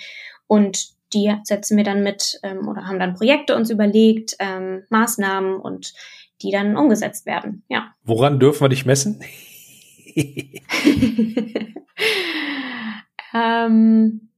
[0.47, 5.59] und die setzen wir dann mit ähm, oder haben dann Projekte uns überlegt, ähm, Maßnahmen
[5.59, 5.93] und
[6.41, 7.63] die dann umgesetzt werden.
[7.69, 7.93] Ja.
[8.03, 9.21] Woran dürfen wir dich messen?
[13.33, 14.29] ähm,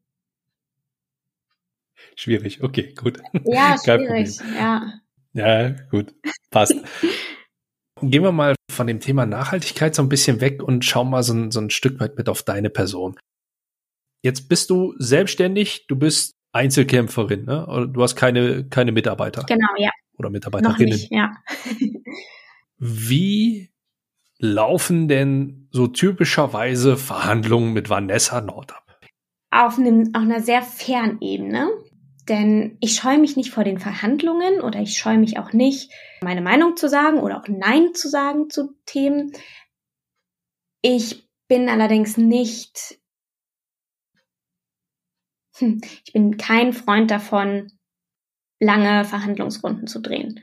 [2.15, 3.19] schwierig, okay, gut.
[3.45, 4.93] Ja, schwierig, ja.
[5.33, 6.13] Ja, gut,
[6.49, 6.75] passt.
[8.01, 11.33] Gehen wir mal von dem Thema Nachhaltigkeit so ein bisschen weg und schauen mal so
[11.33, 13.17] ein, so ein Stück weit mit auf deine Person.
[14.23, 17.89] Jetzt bist du selbstständig, du bist Einzelkämpferin, ne?
[17.91, 19.43] Du hast keine, keine Mitarbeiter.
[19.47, 19.89] Genau, ja.
[20.17, 20.89] Oder Mitarbeiterinnen.
[20.89, 21.31] Noch nicht, ja.
[22.77, 23.71] Wie
[24.37, 28.99] laufen denn so typischerweise Verhandlungen mit Vanessa Nord ab?
[29.51, 31.69] Auf, einem, auf einer sehr fairen Ebene.
[32.27, 36.41] Denn ich scheue mich nicht vor den Verhandlungen oder ich scheue mich auch nicht, meine
[36.41, 39.31] Meinung zu sagen oder auch Nein zu sagen zu Themen.
[40.81, 42.99] Ich bin allerdings nicht
[45.61, 47.71] ich bin kein Freund davon,
[48.59, 50.39] lange Verhandlungsrunden zu drehen.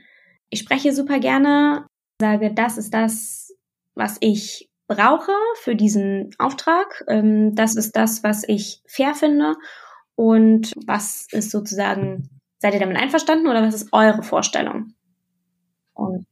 [0.49, 1.87] Ich spreche super gerne,
[2.19, 3.55] sage, das ist das,
[3.95, 7.03] was ich brauche für diesen Auftrag.
[7.07, 9.55] Ähm, das ist das, was ich fair finde.
[10.15, 14.93] Und was ist sozusagen, seid ihr damit einverstanden oder was ist eure Vorstellung?
[15.93, 16.25] Und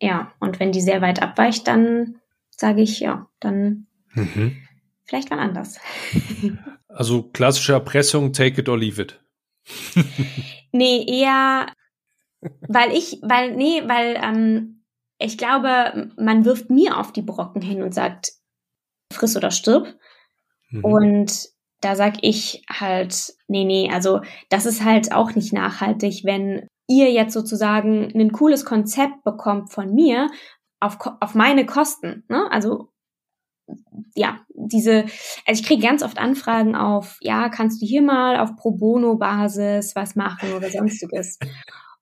[0.00, 4.56] ja, und wenn die sehr weit abweicht, dann sage ich, ja, dann mhm.
[5.04, 5.78] vielleicht mal anders.
[6.96, 9.20] Also klassische Erpressung, take it or leave it.
[10.72, 11.66] nee, eher,
[12.68, 14.84] weil ich, weil, nee, weil ähm,
[15.18, 18.32] ich glaube, man wirft mir auf die Brocken hin und sagt,
[19.12, 19.94] friss oder stirb.
[20.70, 20.84] Mhm.
[20.84, 21.48] Und
[21.82, 27.12] da sag ich halt, nee, nee, also das ist halt auch nicht nachhaltig, wenn ihr
[27.12, 30.30] jetzt sozusagen ein cooles Konzept bekommt von mir
[30.80, 32.24] auf, auf meine Kosten.
[32.28, 32.50] Ne?
[32.50, 32.88] Also
[34.14, 35.04] ja, diese,
[35.46, 39.94] also ich kriege ganz oft Anfragen auf, ja, kannst du hier mal auf Pro Bono-Basis
[39.94, 41.38] was machen oder sonstiges.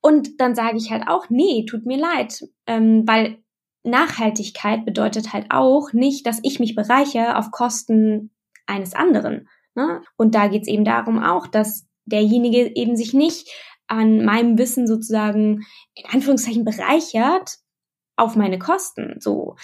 [0.00, 3.38] Und dann sage ich halt auch, nee, tut mir leid, ähm, weil
[3.84, 8.30] Nachhaltigkeit bedeutet halt auch nicht, dass ich mich bereiche auf Kosten
[8.66, 9.48] eines anderen.
[9.74, 10.02] Ne?
[10.16, 13.50] Und da geht es eben darum auch, dass derjenige eben sich nicht
[13.86, 17.58] an meinem Wissen sozusagen in Anführungszeichen bereichert
[18.16, 19.16] auf meine Kosten.
[19.20, 19.56] So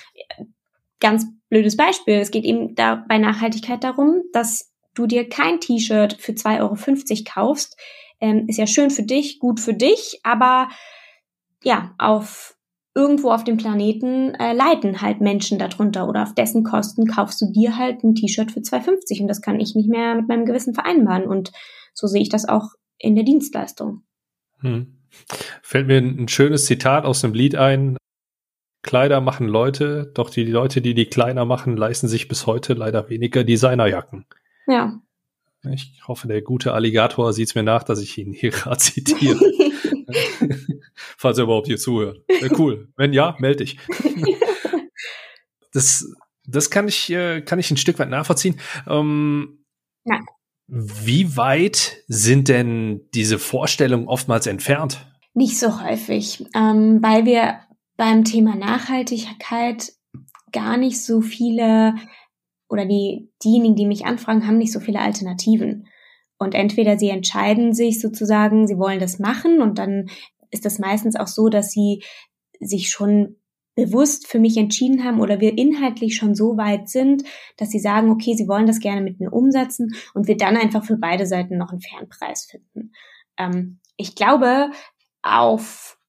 [1.01, 2.15] ganz blödes Beispiel.
[2.15, 7.25] Es geht eben da bei Nachhaltigkeit darum, dass du dir kein T-Shirt für 2,50 Euro
[7.33, 7.77] kaufst.
[8.21, 10.69] Ähm, ist ja schön für dich, gut für dich, aber
[11.63, 12.57] ja, auf
[12.95, 17.47] irgendwo auf dem Planeten äh, leiden halt Menschen darunter oder auf dessen Kosten kaufst du
[17.51, 20.75] dir halt ein T-Shirt für 2,50 und das kann ich nicht mehr mit meinem Gewissen
[20.75, 21.53] vereinbaren und
[21.95, 24.03] so sehe ich das auch in der Dienstleistung.
[24.61, 24.99] Hm.
[25.63, 27.97] Fällt mir ein schönes Zitat aus dem Lied ein.
[28.83, 33.11] Kleider machen Leute, doch die Leute, die die Kleider machen, leisten sich bis heute leider
[33.11, 34.25] weniger Designerjacken.
[34.66, 35.01] Ja.
[35.71, 39.38] Ich hoffe, der gute Alligator sieht es mir nach, dass ich ihn hier gerade zitiere.
[40.95, 42.23] Falls er überhaupt hier zuhört.
[42.29, 42.88] Äh, cool.
[42.97, 43.79] Wenn ja, melde dich.
[45.73, 46.14] das,
[46.47, 48.59] das kann ich, äh, kann ich ein Stück weit nachvollziehen.
[48.88, 49.64] Ähm,
[50.05, 50.21] ja.
[50.66, 55.07] Wie weit sind denn diese Vorstellungen oftmals entfernt?
[55.35, 57.61] Nicht so häufig, ähm, weil wir
[58.01, 59.93] beim Thema Nachhaltigkeit
[60.53, 61.97] gar nicht so viele
[62.71, 65.87] oder die, diejenigen, die mich anfragen, haben nicht so viele Alternativen.
[66.39, 70.09] Und entweder sie entscheiden sich sozusagen, sie wollen das machen und dann
[70.51, 72.03] ist das meistens auch so, dass sie
[72.59, 73.37] sich schon
[73.75, 77.25] bewusst für mich entschieden haben oder wir inhaltlich schon so weit sind,
[77.59, 80.87] dass sie sagen, okay, sie wollen das gerne mit mir umsetzen und wir dann einfach
[80.87, 82.93] für beide Seiten noch einen fairen Preis finden.
[83.37, 84.71] Ähm, ich glaube,
[85.21, 86.00] auf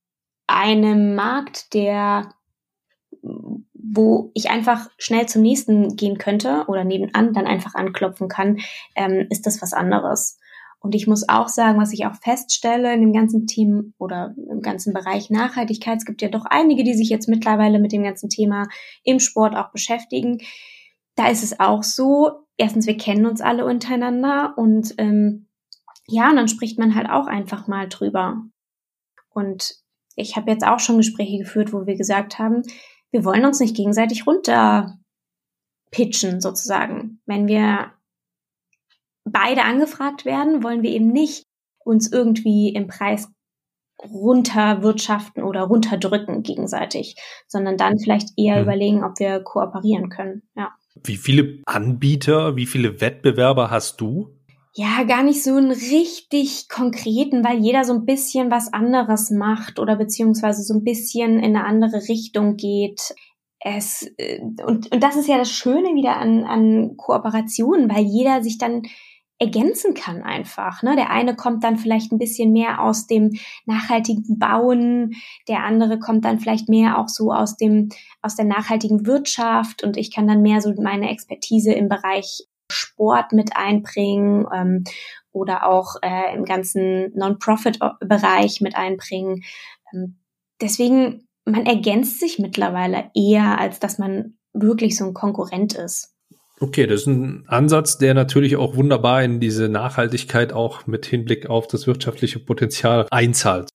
[0.54, 2.34] einem Markt, der
[3.94, 8.60] wo ich einfach schnell zum nächsten gehen könnte oder nebenan dann einfach anklopfen kann,
[8.96, 10.38] ähm, ist das was anderes.
[10.80, 14.62] Und ich muss auch sagen, was ich auch feststelle in dem ganzen Team oder im
[14.62, 18.30] ganzen Bereich Nachhaltigkeit, es gibt ja doch einige, die sich jetzt mittlerweile mit dem ganzen
[18.30, 18.68] Thema
[19.04, 20.40] im Sport auch beschäftigen.
[21.16, 25.48] Da ist es auch so, erstens, wir kennen uns alle untereinander und ähm,
[26.08, 28.42] ja, und dann spricht man halt auch einfach mal drüber.
[29.30, 29.81] Und
[30.22, 32.64] ich habe jetzt auch schon Gespräche geführt, wo wir gesagt haben,
[33.12, 34.98] wir wollen uns nicht gegenseitig runter
[35.92, 37.20] pitchen sozusagen.
[37.26, 37.92] Wenn wir
[39.26, 41.46] beide angefragt werden, wollen wir eben nicht
[41.84, 43.30] uns irgendwie im Preis
[44.02, 47.16] runterwirtschaften oder runterdrücken gegenseitig,
[47.48, 48.64] sondern dann vielleicht eher mhm.
[48.64, 50.44] überlegen, ob wir kooperieren können.
[50.56, 50.72] Ja.
[51.04, 54.30] Wie viele Anbieter, wie viele Wettbewerber hast du?
[54.74, 59.80] Ja, gar nicht so einen richtig konkreten, weil jeder so ein bisschen was anderes macht
[59.80, 63.14] oder beziehungsweise so ein bisschen in eine andere Richtung geht.
[63.60, 68.42] Es, äh, und, und das ist ja das Schöne wieder an, an Kooperationen, weil jeder
[68.44, 68.84] sich dann
[69.42, 70.84] ergänzen kann einfach.
[70.84, 70.96] Ne?
[70.96, 73.32] Der eine kommt dann vielleicht ein bisschen mehr aus dem
[73.66, 75.16] nachhaltigen Bauen,
[75.48, 77.90] der andere kommt dann vielleicht mehr auch so aus dem
[78.22, 83.34] aus der nachhaltigen Wirtschaft und ich kann dann mehr so meine Expertise im Bereich Sport
[83.34, 84.84] mit einbringen ähm,
[85.32, 89.44] oder auch äh, im ganzen Non-Profit-Bereich mit einbringen.
[89.94, 90.18] Ähm,
[90.60, 96.14] deswegen, man ergänzt sich mittlerweile eher, als dass man wirklich so ein Konkurrent ist.
[96.60, 101.50] Okay, das ist ein Ansatz, der natürlich auch wunderbar in diese Nachhaltigkeit auch mit Hinblick
[101.50, 103.70] auf das wirtschaftliche Potenzial einzahlt.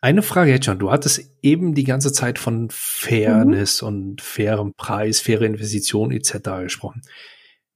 [0.00, 0.78] Eine Frage jetzt schon.
[0.78, 3.88] Du hattest eben die ganze Zeit von Fairness mhm.
[3.88, 6.62] und fairem Preis, faire Investition etc.
[6.64, 7.02] gesprochen.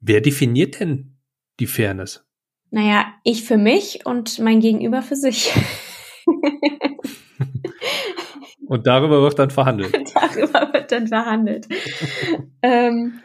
[0.00, 1.18] Wer definiert denn
[1.60, 2.26] die Fairness?
[2.70, 5.52] Naja, ich für mich und mein Gegenüber für sich.
[8.66, 9.92] und darüber wird dann verhandelt.
[10.14, 11.68] darüber wird dann verhandelt.
[12.62, 13.20] ähm,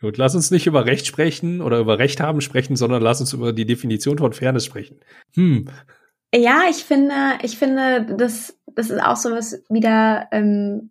[0.00, 3.32] Gut, lass uns nicht über Recht sprechen oder über Recht haben sprechen, sondern lass uns
[3.32, 5.00] über die Definition von Fairness sprechen.
[5.34, 5.68] Hm.
[6.32, 10.90] Ja, ich finde, ich finde, das, das ist auch so was wieder ähm,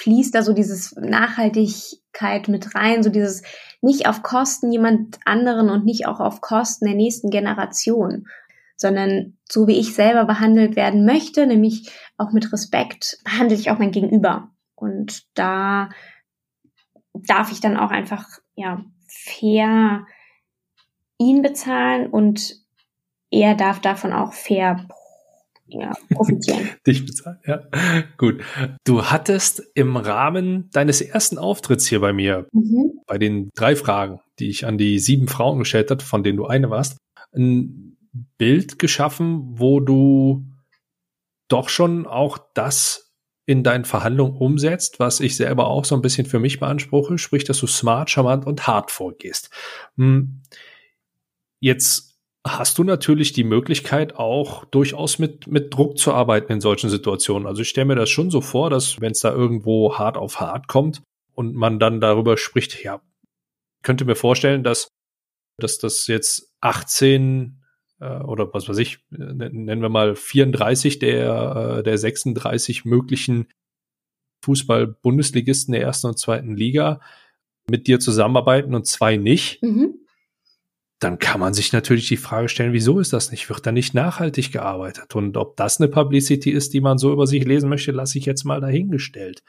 [0.00, 3.42] fließt da so dieses Nachhaltigkeit mit rein, so dieses
[3.82, 8.26] nicht auf Kosten jemand anderen und nicht auch auf Kosten der nächsten Generation,
[8.76, 13.78] sondern so wie ich selber behandelt werden möchte, nämlich auch mit Respekt, behandle ich auch
[13.78, 14.50] mein Gegenüber.
[14.74, 15.90] Und da
[17.12, 20.06] darf ich dann auch einfach, ja, fair
[21.18, 22.56] ihn bezahlen und
[23.30, 24.86] er darf davon auch fair
[25.70, 26.68] ja, profitieren.
[26.86, 27.62] Dich bezahlen, ja.
[28.16, 28.42] Gut.
[28.84, 33.00] Du hattest im Rahmen deines ersten Auftritts hier bei mir, mhm.
[33.06, 36.46] bei den drei Fragen, die ich an die sieben Frauen gestellt habe, von denen du
[36.46, 36.98] eine warst,
[37.34, 37.96] ein
[38.38, 40.46] Bild geschaffen, wo du
[41.48, 43.10] doch schon auch das
[43.46, 47.44] in deinen Verhandlungen umsetzt, was ich selber auch so ein bisschen für mich beanspruche, sprich,
[47.44, 49.50] dass du smart, charmant und hart vorgehst.
[49.96, 50.42] Hm.
[51.58, 52.09] Jetzt
[52.46, 57.46] hast du natürlich die Möglichkeit, auch durchaus mit, mit Druck zu arbeiten in solchen Situationen.
[57.46, 60.40] Also ich stelle mir das schon so vor, dass wenn es da irgendwo hart auf
[60.40, 61.02] hart kommt
[61.34, 63.02] und man dann darüber spricht, ja,
[63.82, 64.88] könnte mir vorstellen, dass,
[65.58, 67.62] dass das jetzt 18
[68.00, 73.48] äh, oder was weiß ich, nennen wir mal 34 der, äh, der 36 möglichen
[74.44, 77.00] Fußball-Bundesligisten der ersten und zweiten Liga
[77.68, 79.62] mit dir zusammenarbeiten und zwei nicht.
[79.62, 79.99] Mhm
[81.00, 83.48] dann kann man sich natürlich die Frage stellen, wieso ist das nicht?
[83.48, 85.14] Wird da nicht nachhaltig gearbeitet?
[85.14, 88.26] Und ob das eine Publicity ist, die man so über sich lesen möchte, lasse ich
[88.26, 89.42] jetzt mal dahingestellt.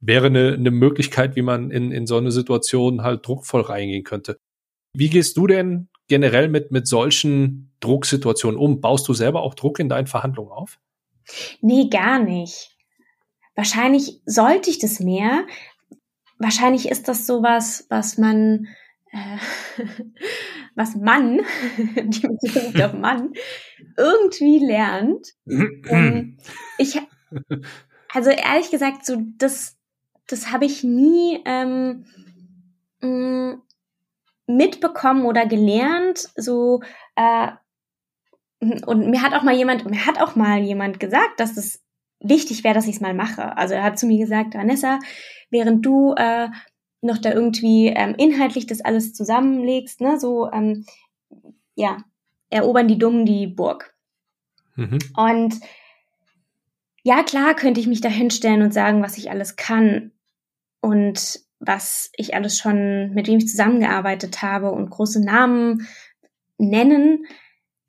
[0.00, 4.38] Wäre eine, eine Möglichkeit, wie man in, in so eine Situation halt druckvoll reingehen könnte.
[4.92, 8.82] Wie gehst du denn generell mit, mit solchen Drucksituationen um?
[8.82, 10.78] Baust du selber auch Druck in deinen Verhandlungen auf?
[11.62, 12.76] Nee, gar nicht.
[13.54, 15.46] Wahrscheinlich sollte ich das mehr.
[16.38, 18.68] Wahrscheinlich ist das sowas, was man
[20.74, 21.40] was man,
[21.76, 23.32] die Beziehung auf Mann,
[23.96, 25.28] irgendwie lernt.
[25.46, 26.38] ähm,
[26.78, 27.00] ich,
[28.12, 29.76] also ehrlich gesagt, so das,
[30.26, 32.04] das habe ich nie ähm,
[33.00, 33.62] mm,
[34.46, 36.28] mitbekommen oder gelernt.
[36.36, 36.82] So
[37.16, 37.48] äh,
[38.60, 41.84] und mir hat auch mal jemand, mir hat auch mal jemand gesagt, dass es
[42.20, 43.56] wichtig wäre, dass ich es mal mache.
[43.56, 44.98] Also er hat zu mir gesagt, Vanessa,
[45.50, 46.48] während du äh,
[47.00, 50.84] noch da irgendwie ähm, inhaltlich das alles zusammenlegst, ne, so, ähm,
[51.74, 51.98] ja,
[52.50, 53.94] erobern die Dummen die Burg.
[54.76, 54.98] Mhm.
[55.16, 55.60] Und
[57.02, 60.12] ja, klar könnte ich mich da hinstellen und sagen, was ich alles kann
[60.80, 65.86] und was ich alles schon, mit wem ich zusammengearbeitet habe und große Namen
[66.56, 67.26] nennen.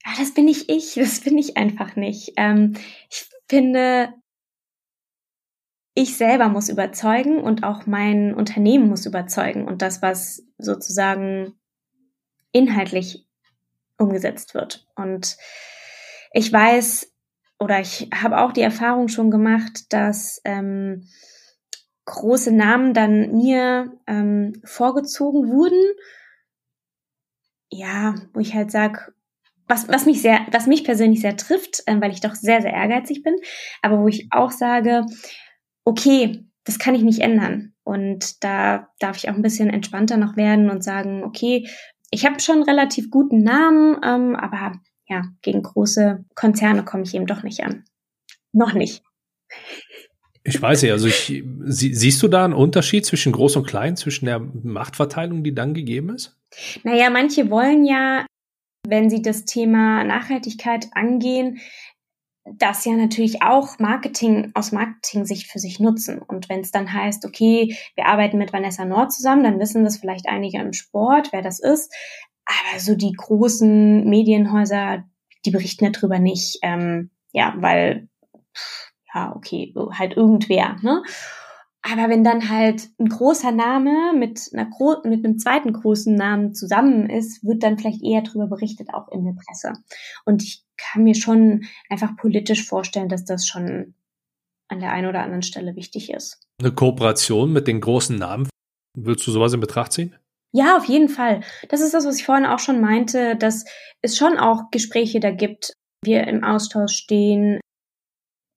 [0.03, 2.33] Aber das bin ich ich, das bin ich einfach nicht.
[2.37, 2.75] Ähm,
[3.09, 4.13] ich finde,
[5.99, 11.59] ich selber muss überzeugen und auch mein Unternehmen muss überzeugen und das, was sozusagen
[12.53, 13.27] inhaltlich
[13.97, 14.87] umgesetzt wird.
[14.95, 15.35] Und
[16.31, 17.13] ich weiß
[17.59, 21.09] oder ich habe auch die Erfahrung schon gemacht, dass ähm,
[22.05, 25.83] große Namen dann mir ähm, vorgezogen wurden.
[27.69, 29.13] Ja, wo ich halt sage,
[29.67, 32.71] was, was mich sehr, was mich persönlich sehr trifft, äh, weil ich doch sehr, sehr
[32.71, 33.35] ehrgeizig bin,
[33.81, 35.05] aber wo ich auch sage,
[35.85, 37.73] okay, das kann ich nicht ändern.
[37.83, 41.67] Und da darf ich auch ein bisschen entspannter noch werden und sagen, okay,
[42.11, 44.73] ich habe schon relativ guten Namen, ähm, aber
[45.07, 47.85] ja, gegen große Konzerne komme ich eben doch nicht an.
[48.51, 49.03] Noch nicht.
[50.43, 53.97] Ich weiß nicht, also ich, sie, siehst du da einen Unterschied zwischen groß und klein,
[53.97, 56.37] zwischen der Machtverteilung, die dann gegeben ist?
[56.83, 58.25] Naja, manche wollen ja,
[58.87, 61.59] wenn sie das Thema Nachhaltigkeit angehen,
[62.57, 66.19] das ja natürlich auch Marketing aus Marketing-Sicht für sich nutzen.
[66.19, 69.97] Und wenn es dann heißt, okay, wir arbeiten mit Vanessa Nord zusammen, dann wissen das
[69.97, 71.93] vielleicht einige im Sport, wer das ist.
[72.45, 75.03] Aber so die großen Medienhäuser,
[75.45, 78.09] die berichten darüber nicht, ähm, ja, weil,
[79.13, 81.03] ja, okay, halt irgendwer, ne?
[81.81, 86.53] Aber wenn dann halt ein großer Name mit, einer Gro mit einem zweiten großen Namen
[86.53, 89.73] zusammen ist, wird dann vielleicht eher darüber berichtet, auch in der Presse.
[90.25, 93.93] Und ich kann mir schon einfach politisch vorstellen, dass das schon
[94.67, 96.39] an der einen oder anderen Stelle wichtig ist.
[96.59, 98.49] Eine Kooperation mit den großen Namen,
[98.95, 100.15] würdest du sowas in Betracht ziehen?
[100.51, 101.41] Ja, auf jeden Fall.
[101.69, 103.65] Das ist das, was ich vorhin auch schon meinte, dass
[104.01, 107.59] es schon auch Gespräche da gibt, wir im Austausch stehen,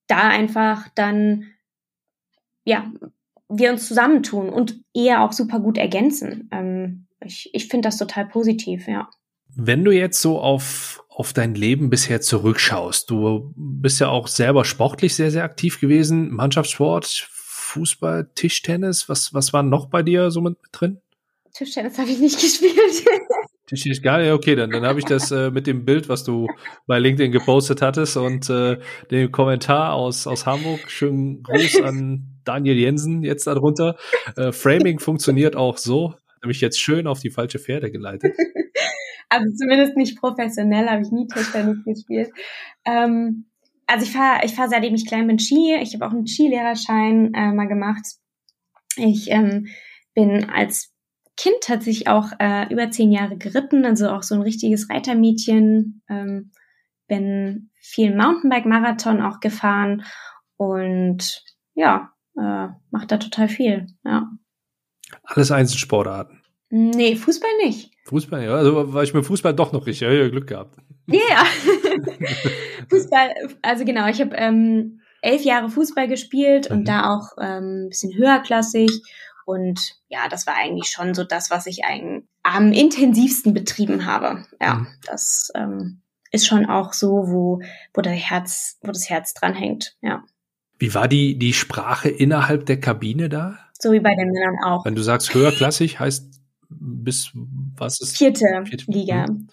[0.09, 1.53] da einfach dann
[2.65, 2.91] ja,
[3.49, 6.49] wir uns zusammentun und eher auch super gut ergänzen.
[6.53, 9.09] Ähm, ich ich finde das total positiv, ja.
[9.55, 14.65] Wenn du jetzt so auf, auf dein Leben bisher zurückschaust, du bist ja auch selber
[14.65, 20.41] sportlich sehr, sehr aktiv gewesen, Mannschaftssport, Fußball, Tischtennis, was, was war noch bei dir so
[20.41, 21.01] mit, drin?
[21.53, 23.05] Tischtennis habe ich nicht gespielt.
[23.67, 26.49] Tischtennis gar nicht, okay, dann, dann habe ich das äh, mit dem Bild, was du
[26.87, 28.79] bei LinkedIn gepostet hattest und äh,
[29.11, 30.91] dem Kommentar aus, aus Hamburg.
[30.91, 33.97] Schönen Gruß an Daniel Jensen jetzt darunter.
[34.37, 36.15] Äh, Framing funktioniert auch so.
[36.43, 38.35] Habe ich jetzt schön auf die falsche Pferde geleitet.
[39.33, 42.31] Also zumindest nicht professionell, habe ich nie Tischtennis gespielt.
[42.85, 43.47] Ähm,
[43.87, 45.75] also ich fahre ich fahr seitdem ich klein bin Ski.
[45.81, 48.05] Ich habe auch einen Skilehrerschein äh, mal gemacht.
[48.97, 49.69] Ich ähm,
[50.13, 50.93] bin als
[51.39, 56.03] Kind tatsächlich auch äh, über zehn Jahre geritten, also auch so ein richtiges Reitermädchen.
[56.11, 56.51] Ähm,
[57.09, 60.05] bin viel Mountainbike-Marathon auch gefahren
[60.59, 64.31] und ja, äh, macht da total viel, ja.
[65.23, 66.42] Alles Einzelsportarten?
[66.75, 67.91] Nee, Fußball nicht.
[68.07, 68.55] Fußball, ja.
[68.55, 70.09] Also war ich mit Fußball doch noch richtig.
[70.09, 70.79] Ja, Glück gehabt.
[71.07, 71.45] Ja, yeah.
[72.89, 76.77] Fußball, also genau, ich habe ähm, elf Jahre Fußball gespielt mhm.
[76.79, 78.91] und da auch ähm, ein bisschen höherklassig.
[79.45, 84.47] Und ja, das war eigentlich schon so das, was ich eigentlich am intensivsten betrieben habe.
[84.59, 84.87] Ja, mhm.
[85.05, 86.01] das ähm,
[86.31, 87.61] ist schon auch so, wo,
[87.93, 90.25] wo der Herz, wo das Herz dran hängt, ja.
[90.79, 93.59] Wie war die, die Sprache innerhalb der Kabine da?
[93.79, 94.87] So wie bei den Männern auch.
[94.87, 96.42] Wenn du sagst höherklassig, heißt
[96.81, 97.31] bis
[97.77, 98.17] was ist?
[98.17, 98.91] Vierte, Vierte.
[98.91, 99.27] Liga.
[99.27, 99.49] Mhm.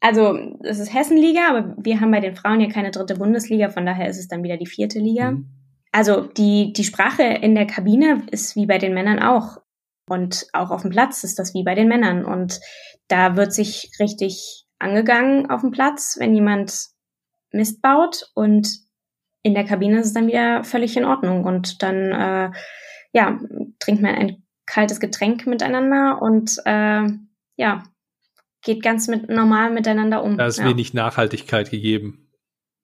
[0.00, 3.86] Also es ist Hessenliga, aber wir haben bei den Frauen ja keine dritte Bundesliga, von
[3.86, 5.32] daher ist es dann wieder die vierte Liga.
[5.32, 5.48] Mhm.
[5.92, 9.58] Also die, die Sprache in der Kabine ist wie bei den Männern auch.
[10.08, 12.24] Und auch auf dem Platz ist das wie bei den Männern.
[12.24, 12.60] Und
[13.08, 16.88] da wird sich richtig angegangen auf dem Platz, wenn jemand
[17.52, 18.30] Mist baut.
[18.34, 18.68] Und
[19.42, 21.44] in der Kabine ist es dann wieder völlig in Ordnung.
[21.44, 22.50] Und dann, äh,
[23.12, 23.38] ja,
[23.78, 27.08] trinkt man ein kaltes Getränk miteinander und äh,
[27.56, 27.82] ja,
[28.62, 30.38] geht ganz mit, normal miteinander um.
[30.38, 30.68] Da ist ja.
[30.68, 32.30] wenig Nachhaltigkeit gegeben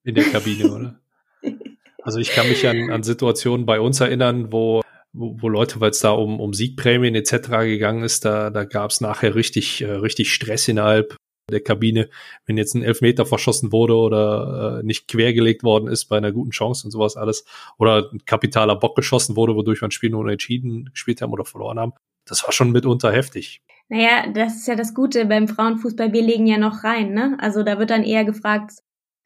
[0.03, 1.01] in der Kabine, oder?
[2.03, 4.81] Also ich kann mich an, an Situationen bei uns erinnern, wo,
[5.13, 7.49] wo, wo Leute, weil es da um, um Siegprämien etc.
[7.49, 11.15] gegangen ist, da, da gab es nachher richtig, äh, richtig Stress innerhalb
[11.51, 12.09] der Kabine,
[12.45, 16.51] wenn jetzt ein Elfmeter verschossen wurde oder äh, nicht quergelegt worden ist bei einer guten
[16.51, 17.45] Chance und sowas alles
[17.77, 21.45] oder ein kapitaler Bock geschossen wurde, wodurch wir ein Spiel nur unentschieden gespielt haben oder
[21.45, 21.93] verloren haben.
[22.25, 23.61] Das war schon mitunter heftig.
[23.89, 27.37] Naja, das ist ja das Gute beim Frauenfußball, wir legen ja noch rein, ne?
[27.41, 28.71] Also da wird dann eher gefragt,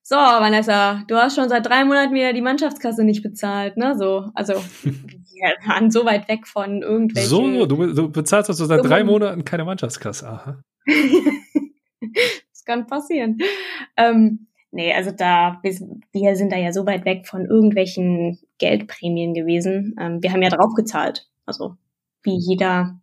[0.07, 3.97] so, Vanessa, du hast schon seit drei Monaten wieder die Mannschaftskasse nicht bezahlt, ne?
[3.97, 4.53] So, also
[4.84, 7.30] wir waren so weit weg von irgendwelchen.
[7.30, 10.28] So, du, du bezahlst also seit drei Monaten keine Mannschaftskasse.
[10.28, 10.61] Aha.
[12.51, 13.38] das kann passieren.
[13.97, 19.95] Ähm, nee, also da, wir, sind da ja so weit weg von irgendwelchen Geldprämien gewesen.
[19.99, 21.30] Ähm, wir haben ja drauf gezahlt.
[21.45, 21.76] Also
[22.24, 22.99] wie jeder,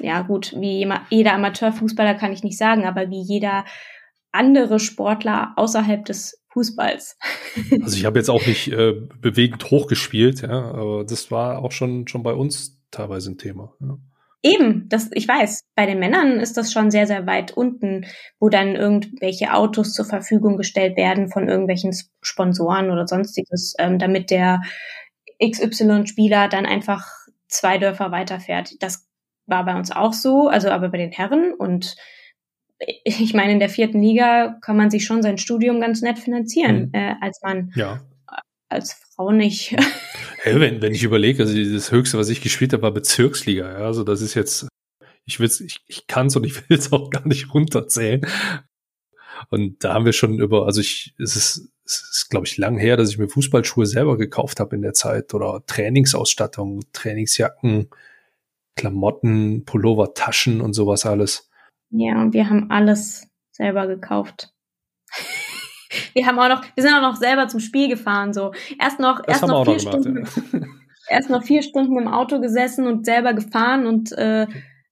[0.00, 3.64] ja gut, wie jeder Amateurfußballer kann ich nicht sagen, aber wie jeder
[4.32, 7.18] andere Sportler außerhalb des Fußballs.
[7.82, 12.06] Also ich habe jetzt auch nicht äh, bewegend hochgespielt, ja, aber das war auch schon
[12.06, 13.74] schon bei uns teilweise ein Thema.
[13.80, 13.98] Ja.
[14.42, 15.64] Eben, das ich weiß.
[15.74, 18.06] Bei den Männern ist das schon sehr sehr weit unten,
[18.38, 24.30] wo dann irgendwelche Autos zur Verfügung gestellt werden von irgendwelchen Sponsoren oder sonstiges, ähm, damit
[24.30, 24.60] der
[25.42, 27.08] XY-Spieler dann einfach
[27.48, 28.80] zwei Dörfer weiterfährt.
[28.80, 29.08] Das
[29.46, 31.96] war bei uns auch so, also aber bei den Herren und
[32.78, 36.86] ich meine, in der vierten Liga kann man sich schon sein Studium ganz nett finanzieren,
[36.86, 36.90] mhm.
[36.92, 38.00] äh, als man ja.
[38.68, 39.76] Als Frau nicht.
[40.42, 43.70] hey, wenn, wenn ich überlege, also das Höchste, was ich gespielt habe, war Bezirksliga.
[43.70, 44.68] Ja, also das ist jetzt,
[45.24, 48.22] ich will's, ich, ich kann es und ich will es auch gar nicht runterzählen.
[49.50, 52.76] Und da haben wir schon über, also ich, es ist, es ist, glaube ich, lang
[52.76, 57.88] her, dass ich mir Fußballschuhe selber gekauft habe in der Zeit oder Trainingsausstattung, Trainingsjacken,
[58.76, 61.48] Klamotten, Pullover, Taschen und sowas alles.
[61.90, 64.52] Ja, und wir haben alles selber gekauft.
[66.14, 68.52] Wir haben auch noch, wir sind auch noch selber zum Spiel gefahren, so.
[68.80, 70.60] Erst noch, das erst noch vier noch Stunden, gemacht, ja.
[71.08, 74.46] erst noch vier Stunden im Auto gesessen und selber gefahren und äh,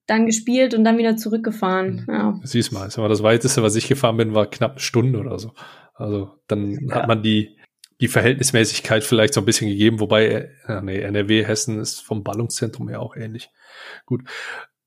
[0.06, 2.04] dann gespielt und dann wieder zurückgefahren.
[2.06, 2.14] Mhm.
[2.14, 2.40] Ja.
[2.44, 5.52] Siehst mal, das weiteste, was ich gefahren bin, war knapp eine Stunde oder so.
[5.94, 6.94] Also dann ja.
[6.94, 7.56] hat man die,
[8.00, 12.88] die Verhältnismäßigkeit vielleicht so ein bisschen gegeben, wobei, äh, nee, NRW, Hessen ist vom Ballungszentrum
[12.88, 13.50] her auch ähnlich.
[14.04, 14.22] Gut.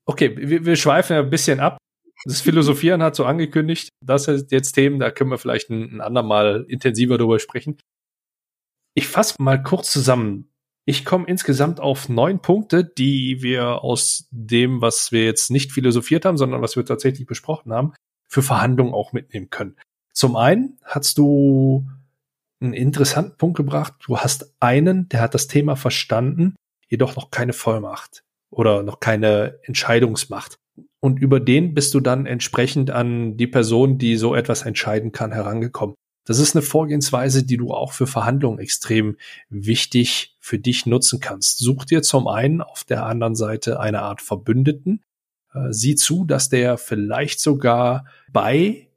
[0.04, 1.78] Okay, wir, wir schweifen ein bisschen ab.
[2.24, 6.00] Das Philosophieren hat so angekündigt, das sind jetzt Themen, da können wir vielleicht ein, ein
[6.00, 7.78] andermal intensiver darüber sprechen.
[8.94, 10.50] Ich fasse mal kurz zusammen.
[10.84, 16.24] Ich komme insgesamt auf neun Punkte, die wir aus dem, was wir jetzt nicht philosophiert
[16.24, 17.94] haben, sondern was wir tatsächlich besprochen haben,
[18.28, 19.76] für Verhandlungen auch mitnehmen können.
[20.12, 21.88] Zum einen hast du
[22.60, 23.94] einen interessanten Punkt gebracht.
[24.06, 26.56] Du hast einen, der hat das Thema verstanden,
[26.88, 30.59] jedoch noch keine Vollmacht oder noch keine Entscheidungsmacht
[31.00, 35.32] und über den bist du dann entsprechend an die Person, die so etwas entscheiden kann,
[35.32, 35.96] herangekommen.
[36.26, 39.16] Das ist eine Vorgehensweise, die du auch für Verhandlungen extrem
[39.48, 41.58] wichtig für dich nutzen kannst.
[41.58, 45.02] Such dir zum einen auf der anderen Seite eine Art Verbündeten.
[45.54, 48.88] Äh, sieh zu, dass der vielleicht sogar bei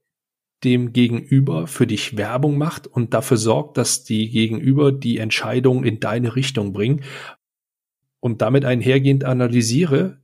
[0.64, 6.00] dem Gegenüber für dich Werbung macht und dafür sorgt, dass die Gegenüber die Entscheidung in
[6.00, 7.04] deine Richtung bringen.
[8.20, 10.23] Und damit einhergehend analysiere,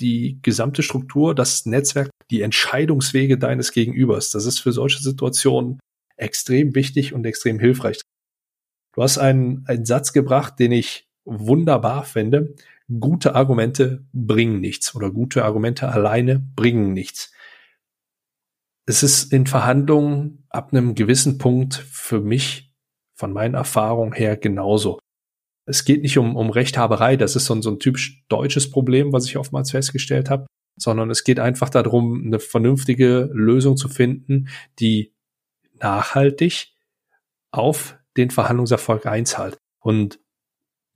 [0.00, 4.30] die gesamte Struktur, das Netzwerk, die Entscheidungswege deines Gegenübers.
[4.30, 5.80] Das ist für solche Situationen
[6.16, 8.00] extrem wichtig und extrem hilfreich.
[8.94, 12.54] Du hast einen, einen Satz gebracht, den ich wunderbar finde.
[13.00, 17.32] Gute Argumente bringen nichts oder gute Argumente alleine bringen nichts.
[18.86, 22.74] Es ist in Verhandlungen ab einem gewissen Punkt für mich
[23.14, 24.98] von meinen Erfahrungen her genauso
[25.68, 29.12] es geht nicht um, um Rechthaberei, das ist so ein, so ein typisch deutsches Problem,
[29.12, 30.46] was ich oftmals festgestellt habe,
[30.76, 34.48] sondern es geht einfach darum, eine vernünftige Lösung zu finden,
[34.78, 35.12] die
[35.80, 36.68] nachhaltig
[37.50, 39.58] auf den Verhandlungserfolg einzahlt.
[39.80, 40.18] Und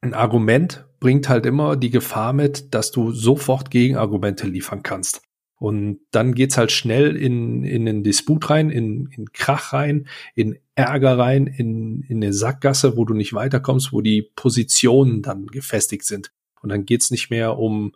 [0.01, 5.23] ein Argument bringt halt immer die Gefahr mit, dass du sofort Gegenargumente liefern kannst.
[5.63, 10.59] Und dann geht's halt schnell in, in einen Disput rein, in, in Krach rein, in
[10.75, 16.05] Ärger rein, in, in eine Sackgasse, wo du nicht weiterkommst, wo die Positionen dann gefestigt
[16.05, 16.33] sind.
[16.63, 17.93] Und dann geht's nicht mehr um,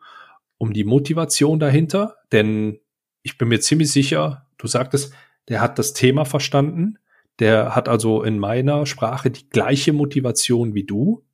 [0.58, 2.78] um die Motivation dahinter, denn
[3.24, 5.12] ich bin mir ziemlich sicher, du sagtest,
[5.48, 7.00] der hat das Thema verstanden,
[7.40, 11.24] der hat also in meiner Sprache die gleiche Motivation wie du.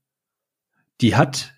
[1.02, 1.52] Die hat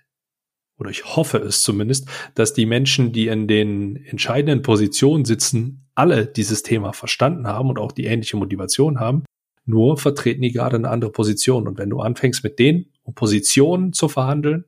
[0.84, 6.26] oder ich hoffe es zumindest, dass die Menschen, die in den entscheidenden Positionen sitzen, alle
[6.26, 9.24] dieses Thema verstanden haben und auch die ähnliche Motivation haben.
[9.64, 11.66] Nur vertreten die gerade eine andere Position.
[11.66, 14.66] Und wenn du anfängst mit den Positionen zu verhandeln,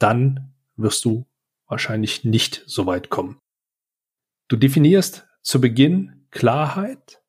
[0.00, 1.26] dann wirst du
[1.68, 3.38] wahrscheinlich nicht so weit kommen.
[4.48, 7.22] Du definierst zu Beginn Klarheit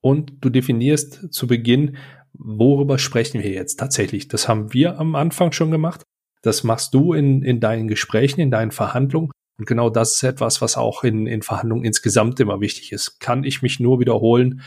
[0.00, 1.96] und du definierst zu Beginn,
[2.32, 4.26] worüber sprechen wir jetzt tatsächlich.
[4.26, 6.02] Das haben wir am Anfang schon gemacht.
[6.42, 9.30] Das machst du in, in deinen Gesprächen, in deinen Verhandlungen.
[9.58, 13.20] Und genau das ist etwas, was auch in, in Verhandlungen insgesamt immer wichtig ist.
[13.20, 14.62] Kann ich mich nur wiederholen?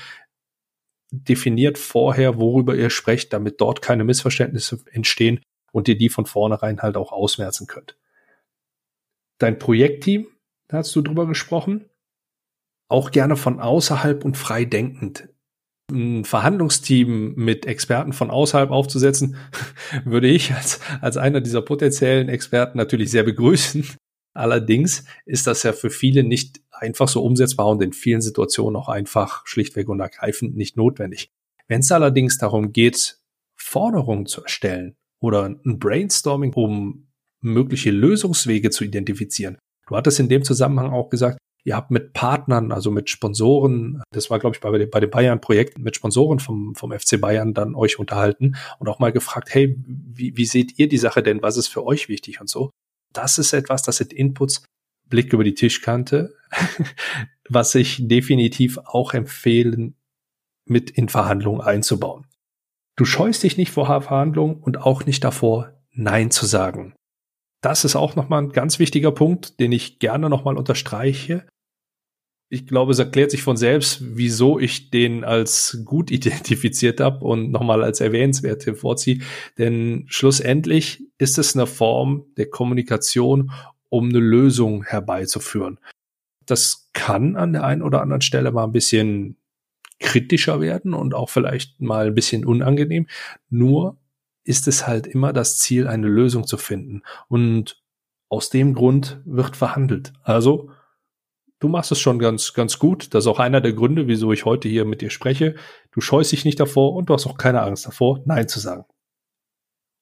[1.12, 6.82] Definiert vorher, worüber ihr sprecht, damit dort keine Missverständnisse entstehen und ihr die von vornherein
[6.82, 7.98] halt auch ausmerzen könnt.
[9.38, 10.28] Dein Projektteam,
[10.68, 11.90] da hast du drüber gesprochen,
[12.88, 15.28] auch gerne von außerhalb und frei denkend
[15.92, 19.38] ein Verhandlungsteam mit Experten von außerhalb aufzusetzen,
[20.06, 23.86] würde ich als, als einer dieser potenziellen Experten natürlich sehr begrüßen.
[24.34, 28.90] Allerdings ist das ja für viele nicht einfach so umsetzbar und in vielen Situationen auch
[28.90, 31.30] einfach schlichtweg und ergreifend nicht notwendig.
[31.68, 33.18] Wenn es allerdings darum geht,
[33.56, 37.08] Forderungen zu erstellen oder ein Brainstorming, um
[37.40, 39.58] mögliche Lösungswege zu identifizieren.
[39.88, 44.30] Du hattest in dem Zusammenhang auch gesagt, Ihr habt mit Partnern, also mit Sponsoren, das
[44.30, 47.98] war, glaube ich, bei, bei dem Bayern-Projekt, mit Sponsoren vom, vom FC Bayern dann euch
[47.98, 51.42] unterhalten und auch mal gefragt, hey, wie, wie seht ihr die Sache denn?
[51.42, 52.70] Was ist für euch wichtig und so?
[53.14, 54.64] Das ist etwas, das sind Inputs,
[55.10, 56.36] Blick über die Tischkante,
[57.50, 59.96] was ich definitiv auch empfehlen,
[60.68, 62.28] mit in Verhandlungen einzubauen.
[62.96, 66.94] Du scheust dich nicht vor Verhandlungen und auch nicht davor, Nein zu sagen.
[67.62, 71.48] Das ist auch nochmal ein ganz wichtiger Punkt, den ich gerne nochmal unterstreiche
[72.56, 77.52] ich glaube, es erklärt sich von selbst, wieso ich den als gut identifiziert habe und
[77.52, 79.20] nochmal als erwähnenswert hervorziehe.
[79.58, 83.52] Denn schlussendlich ist es eine Form der Kommunikation,
[83.90, 85.80] um eine Lösung herbeizuführen.
[86.46, 89.36] Das kann an der einen oder anderen Stelle mal ein bisschen
[90.00, 93.08] kritischer werden und auch vielleicht mal ein bisschen unangenehm.
[93.50, 93.98] Nur
[94.46, 97.02] ist es halt immer das Ziel, eine Lösung zu finden.
[97.28, 97.82] Und
[98.30, 100.14] aus dem Grund wird verhandelt.
[100.24, 100.70] Also
[101.60, 103.14] du machst es schon ganz, ganz gut.
[103.14, 105.56] Das ist auch einer der Gründe, wieso ich heute hier mit dir spreche.
[105.92, 108.86] Du scheust dich nicht davor und du hast auch keine Angst davor, Nein zu sagen.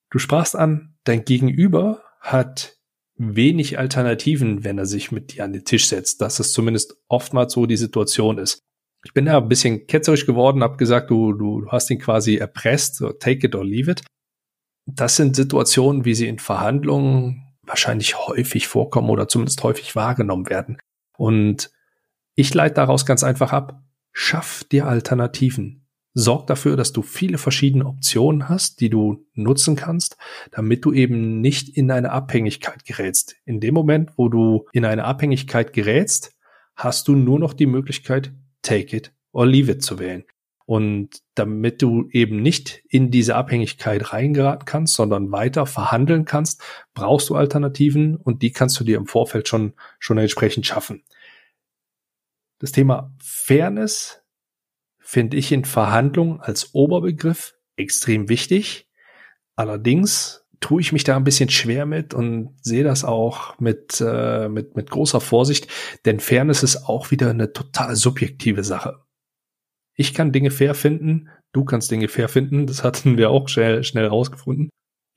[0.10, 2.78] Du sprachst an, dein Gegenüber hat
[3.16, 7.54] wenig Alternativen, wenn er sich mit dir an den Tisch setzt, dass es zumindest oftmals
[7.54, 8.60] so die Situation ist.
[9.06, 12.96] Ich bin da ein bisschen ketzerisch geworden, habe gesagt, du, du hast ihn quasi erpresst,
[12.96, 14.04] so take it or leave it.
[14.86, 20.78] Das sind Situationen, wie sie in Verhandlungen wahrscheinlich häufig vorkommen oder zumindest häufig wahrgenommen werden.
[21.18, 21.72] Und
[22.36, 25.88] ich leite daraus ganz einfach ab, schaff dir Alternativen.
[26.16, 30.18] Sorg dafür, dass du viele verschiedene Optionen hast, die du nutzen kannst,
[30.52, 33.36] damit du eben nicht in eine Abhängigkeit gerätst.
[33.46, 36.36] In dem Moment, wo du in eine Abhängigkeit gerätst,
[36.76, 40.24] hast du nur noch die Möglichkeit, take it or leave it zu wählen.
[40.66, 46.62] Und damit du eben nicht in diese Abhängigkeit reingeraten kannst, sondern weiter verhandeln kannst,
[46.94, 51.04] brauchst du Alternativen und die kannst du dir im Vorfeld schon, schon entsprechend schaffen.
[52.60, 54.24] Das Thema Fairness
[55.00, 58.90] finde ich in Verhandlungen als Oberbegriff extrem wichtig.
[59.56, 64.48] Allerdings tue ich mich da ein bisschen schwer mit und sehe das auch mit, äh,
[64.48, 65.68] mit, mit großer Vorsicht,
[66.06, 69.03] denn Fairness ist auch wieder eine total subjektive Sache.
[69.96, 73.84] Ich kann Dinge fair finden, du kannst Dinge fair finden, das hatten wir auch schnell,
[73.84, 74.70] schnell rausgefunden.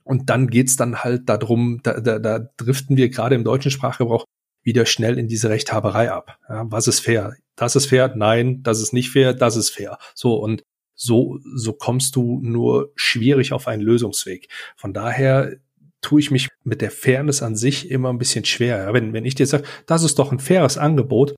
[0.05, 4.25] Und dann geht's dann halt darum, da, da, da driften wir gerade im deutschen Sprachgebrauch
[4.63, 6.39] wieder schnell in diese Rechthaberei ab.
[6.49, 7.35] Ja, was ist fair?
[7.57, 8.13] Das ist fair?
[8.15, 9.99] Nein, das ist nicht fair, das ist fair.
[10.15, 10.63] So, und
[10.95, 14.49] so, so kommst du nur schwierig auf einen Lösungsweg.
[14.77, 15.57] Von daher
[16.01, 18.79] tue ich mich mit der Fairness an sich immer ein bisschen schwer.
[18.79, 21.35] Ja, wenn, wenn ich dir sage, das ist doch ein faires Angebot,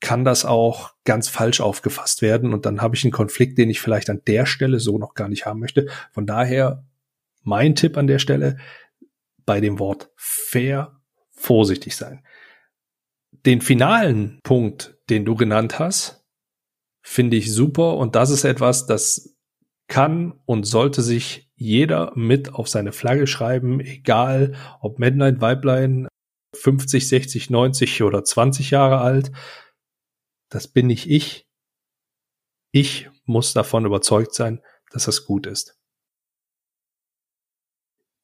[0.00, 3.80] kann das auch ganz falsch aufgefasst werden und dann habe ich einen Konflikt, den ich
[3.80, 5.88] vielleicht an der Stelle so noch gar nicht haben möchte.
[6.12, 6.84] Von daher
[7.42, 8.56] mein Tipp an der Stelle
[9.44, 12.24] bei dem Wort fair vorsichtig sein.
[13.46, 16.24] Den finalen Punkt, den du genannt hast,
[17.02, 19.36] finde ich super und das ist etwas, das
[19.88, 26.08] kann und sollte sich jeder mit auf seine Flagge schreiben, egal ob Männlein, Weiblein,
[26.54, 29.30] 50, 60, 90 oder 20 Jahre alt.
[30.50, 31.46] Das bin nicht ich.
[32.72, 35.78] Ich muss davon überzeugt sein, dass das gut ist.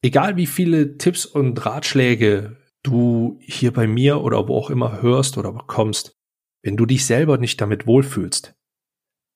[0.03, 5.39] Egal wie viele Tipps und Ratschläge du hier bei mir oder wo auch immer hörst
[5.39, 6.17] oder bekommst,
[6.63, 8.55] wenn du dich selber nicht damit wohlfühlst,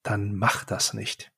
[0.04, 1.32] dann mach das nicht.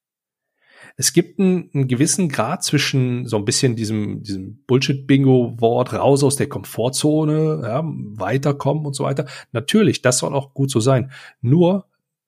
[0.96, 6.36] Es gibt einen, einen gewissen Grad zwischen so ein bisschen diesem, diesem Bullshit-Bingo-Wort raus aus
[6.36, 9.26] der Komfortzone, ja, weiterkommen und so weiter.
[9.52, 11.12] Natürlich, das soll auch gut so sein.
[11.40, 11.86] Nur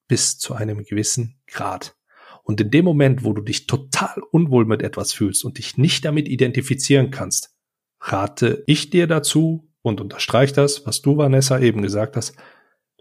[0.09, 1.97] bis zu einem gewissen Grad.
[2.43, 6.05] Und in dem Moment, wo du dich total unwohl mit etwas fühlst und dich nicht
[6.05, 7.55] damit identifizieren kannst,
[8.01, 12.37] rate ich dir dazu und unterstreich das, was du, Vanessa, eben gesagt hast.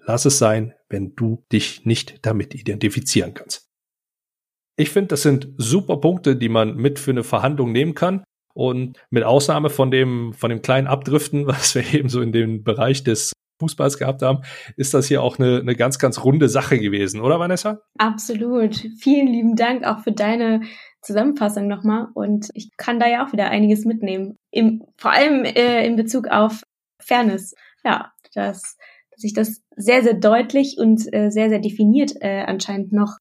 [0.05, 3.69] Lass es sein, wenn du dich nicht damit identifizieren kannst.
[4.75, 8.23] Ich finde, das sind super Punkte, die man mit für eine Verhandlung nehmen kann.
[8.55, 12.63] Und mit Ausnahme von dem, von dem kleinen Abdriften, was wir eben so in dem
[12.63, 14.43] Bereich des Fußballs gehabt haben,
[14.77, 17.81] ist das hier auch eine, eine ganz, ganz runde Sache gewesen, oder Vanessa?
[17.97, 18.75] Absolut.
[18.99, 20.61] Vielen lieben Dank auch für deine
[21.01, 22.07] Zusammenfassung nochmal.
[22.13, 24.37] Und ich kann da ja auch wieder einiges mitnehmen.
[24.51, 26.63] Im, vor allem äh, in Bezug auf
[26.99, 27.53] Fairness.
[27.83, 28.77] Ja, dass,
[29.11, 33.17] dass ich das sehr, sehr deutlich und äh, sehr, sehr definiert äh, anscheinend noch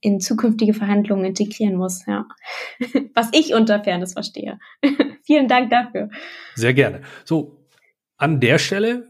[0.00, 2.26] in zukünftige Verhandlungen integrieren muss, ja.
[3.14, 4.58] Was ich unter Fairness verstehe.
[5.24, 6.10] Vielen Dank dafür.
[6.54, 7.02] Sehr gerne.
[7.24, 7.66] So,
[8.16, 9.08] an der Stelle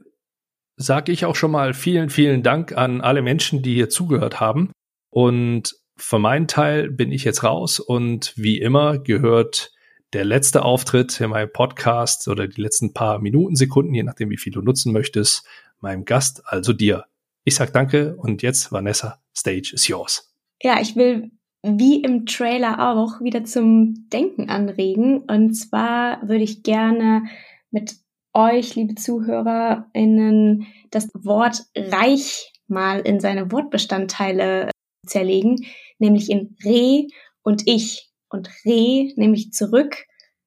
[0.76, 4.72] sage ich auch schon mal vielen, vielen Dank an alle Menschen, die hier zugehört haben.
[5.10, 9.72] Und für meinen Teil bin ich jetzt raus und wie immer gehört
[10.12, 14.38] der letzte Auftritt in meinem Podcast oder die letzten paar Minuten, Sekunden, je nachdem, wie
[14.38, 15.46] viel du nutzen möchtest,
[15.80, 17.04] meinem Gast, also dir.
[17.44, 20.29] Ich sag danke und jetzt, Vanessa, Stage is yours
[20.62, 21.30] ja, ich will
[21.62, 25.18] wie im Trailer auch wieder zum Denken anregen.
[25.20, 27.24] Und zwar würde ich gerne
[27.70, 27.96] mit
[28.32, 34.70] euch, liebe ZuhörerInnen, das Wort reich mal in seine Wortbestandteile
[35.06, 35.66] zerlegen,
[35.98, 37.06] nämlich in Re
[37.42, 38.08] und Ich.
[38.28, 40.06] Und Re nämlich zurück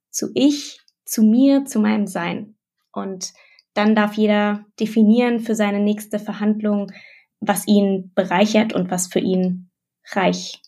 [0.10, 2.56] zu Ich, zu mir, zu meinem Sein.
[2.94, 3.34] Und
[3.74, 6.92] dann darf jeder definieren für seine nächste Verhandlung,
[7.40, 9.70] was ihn bereichert und was für ihn
[10.12, 10.62] reich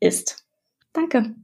[0.00, 0.46] ist.
[0.92, 1.34] Danke.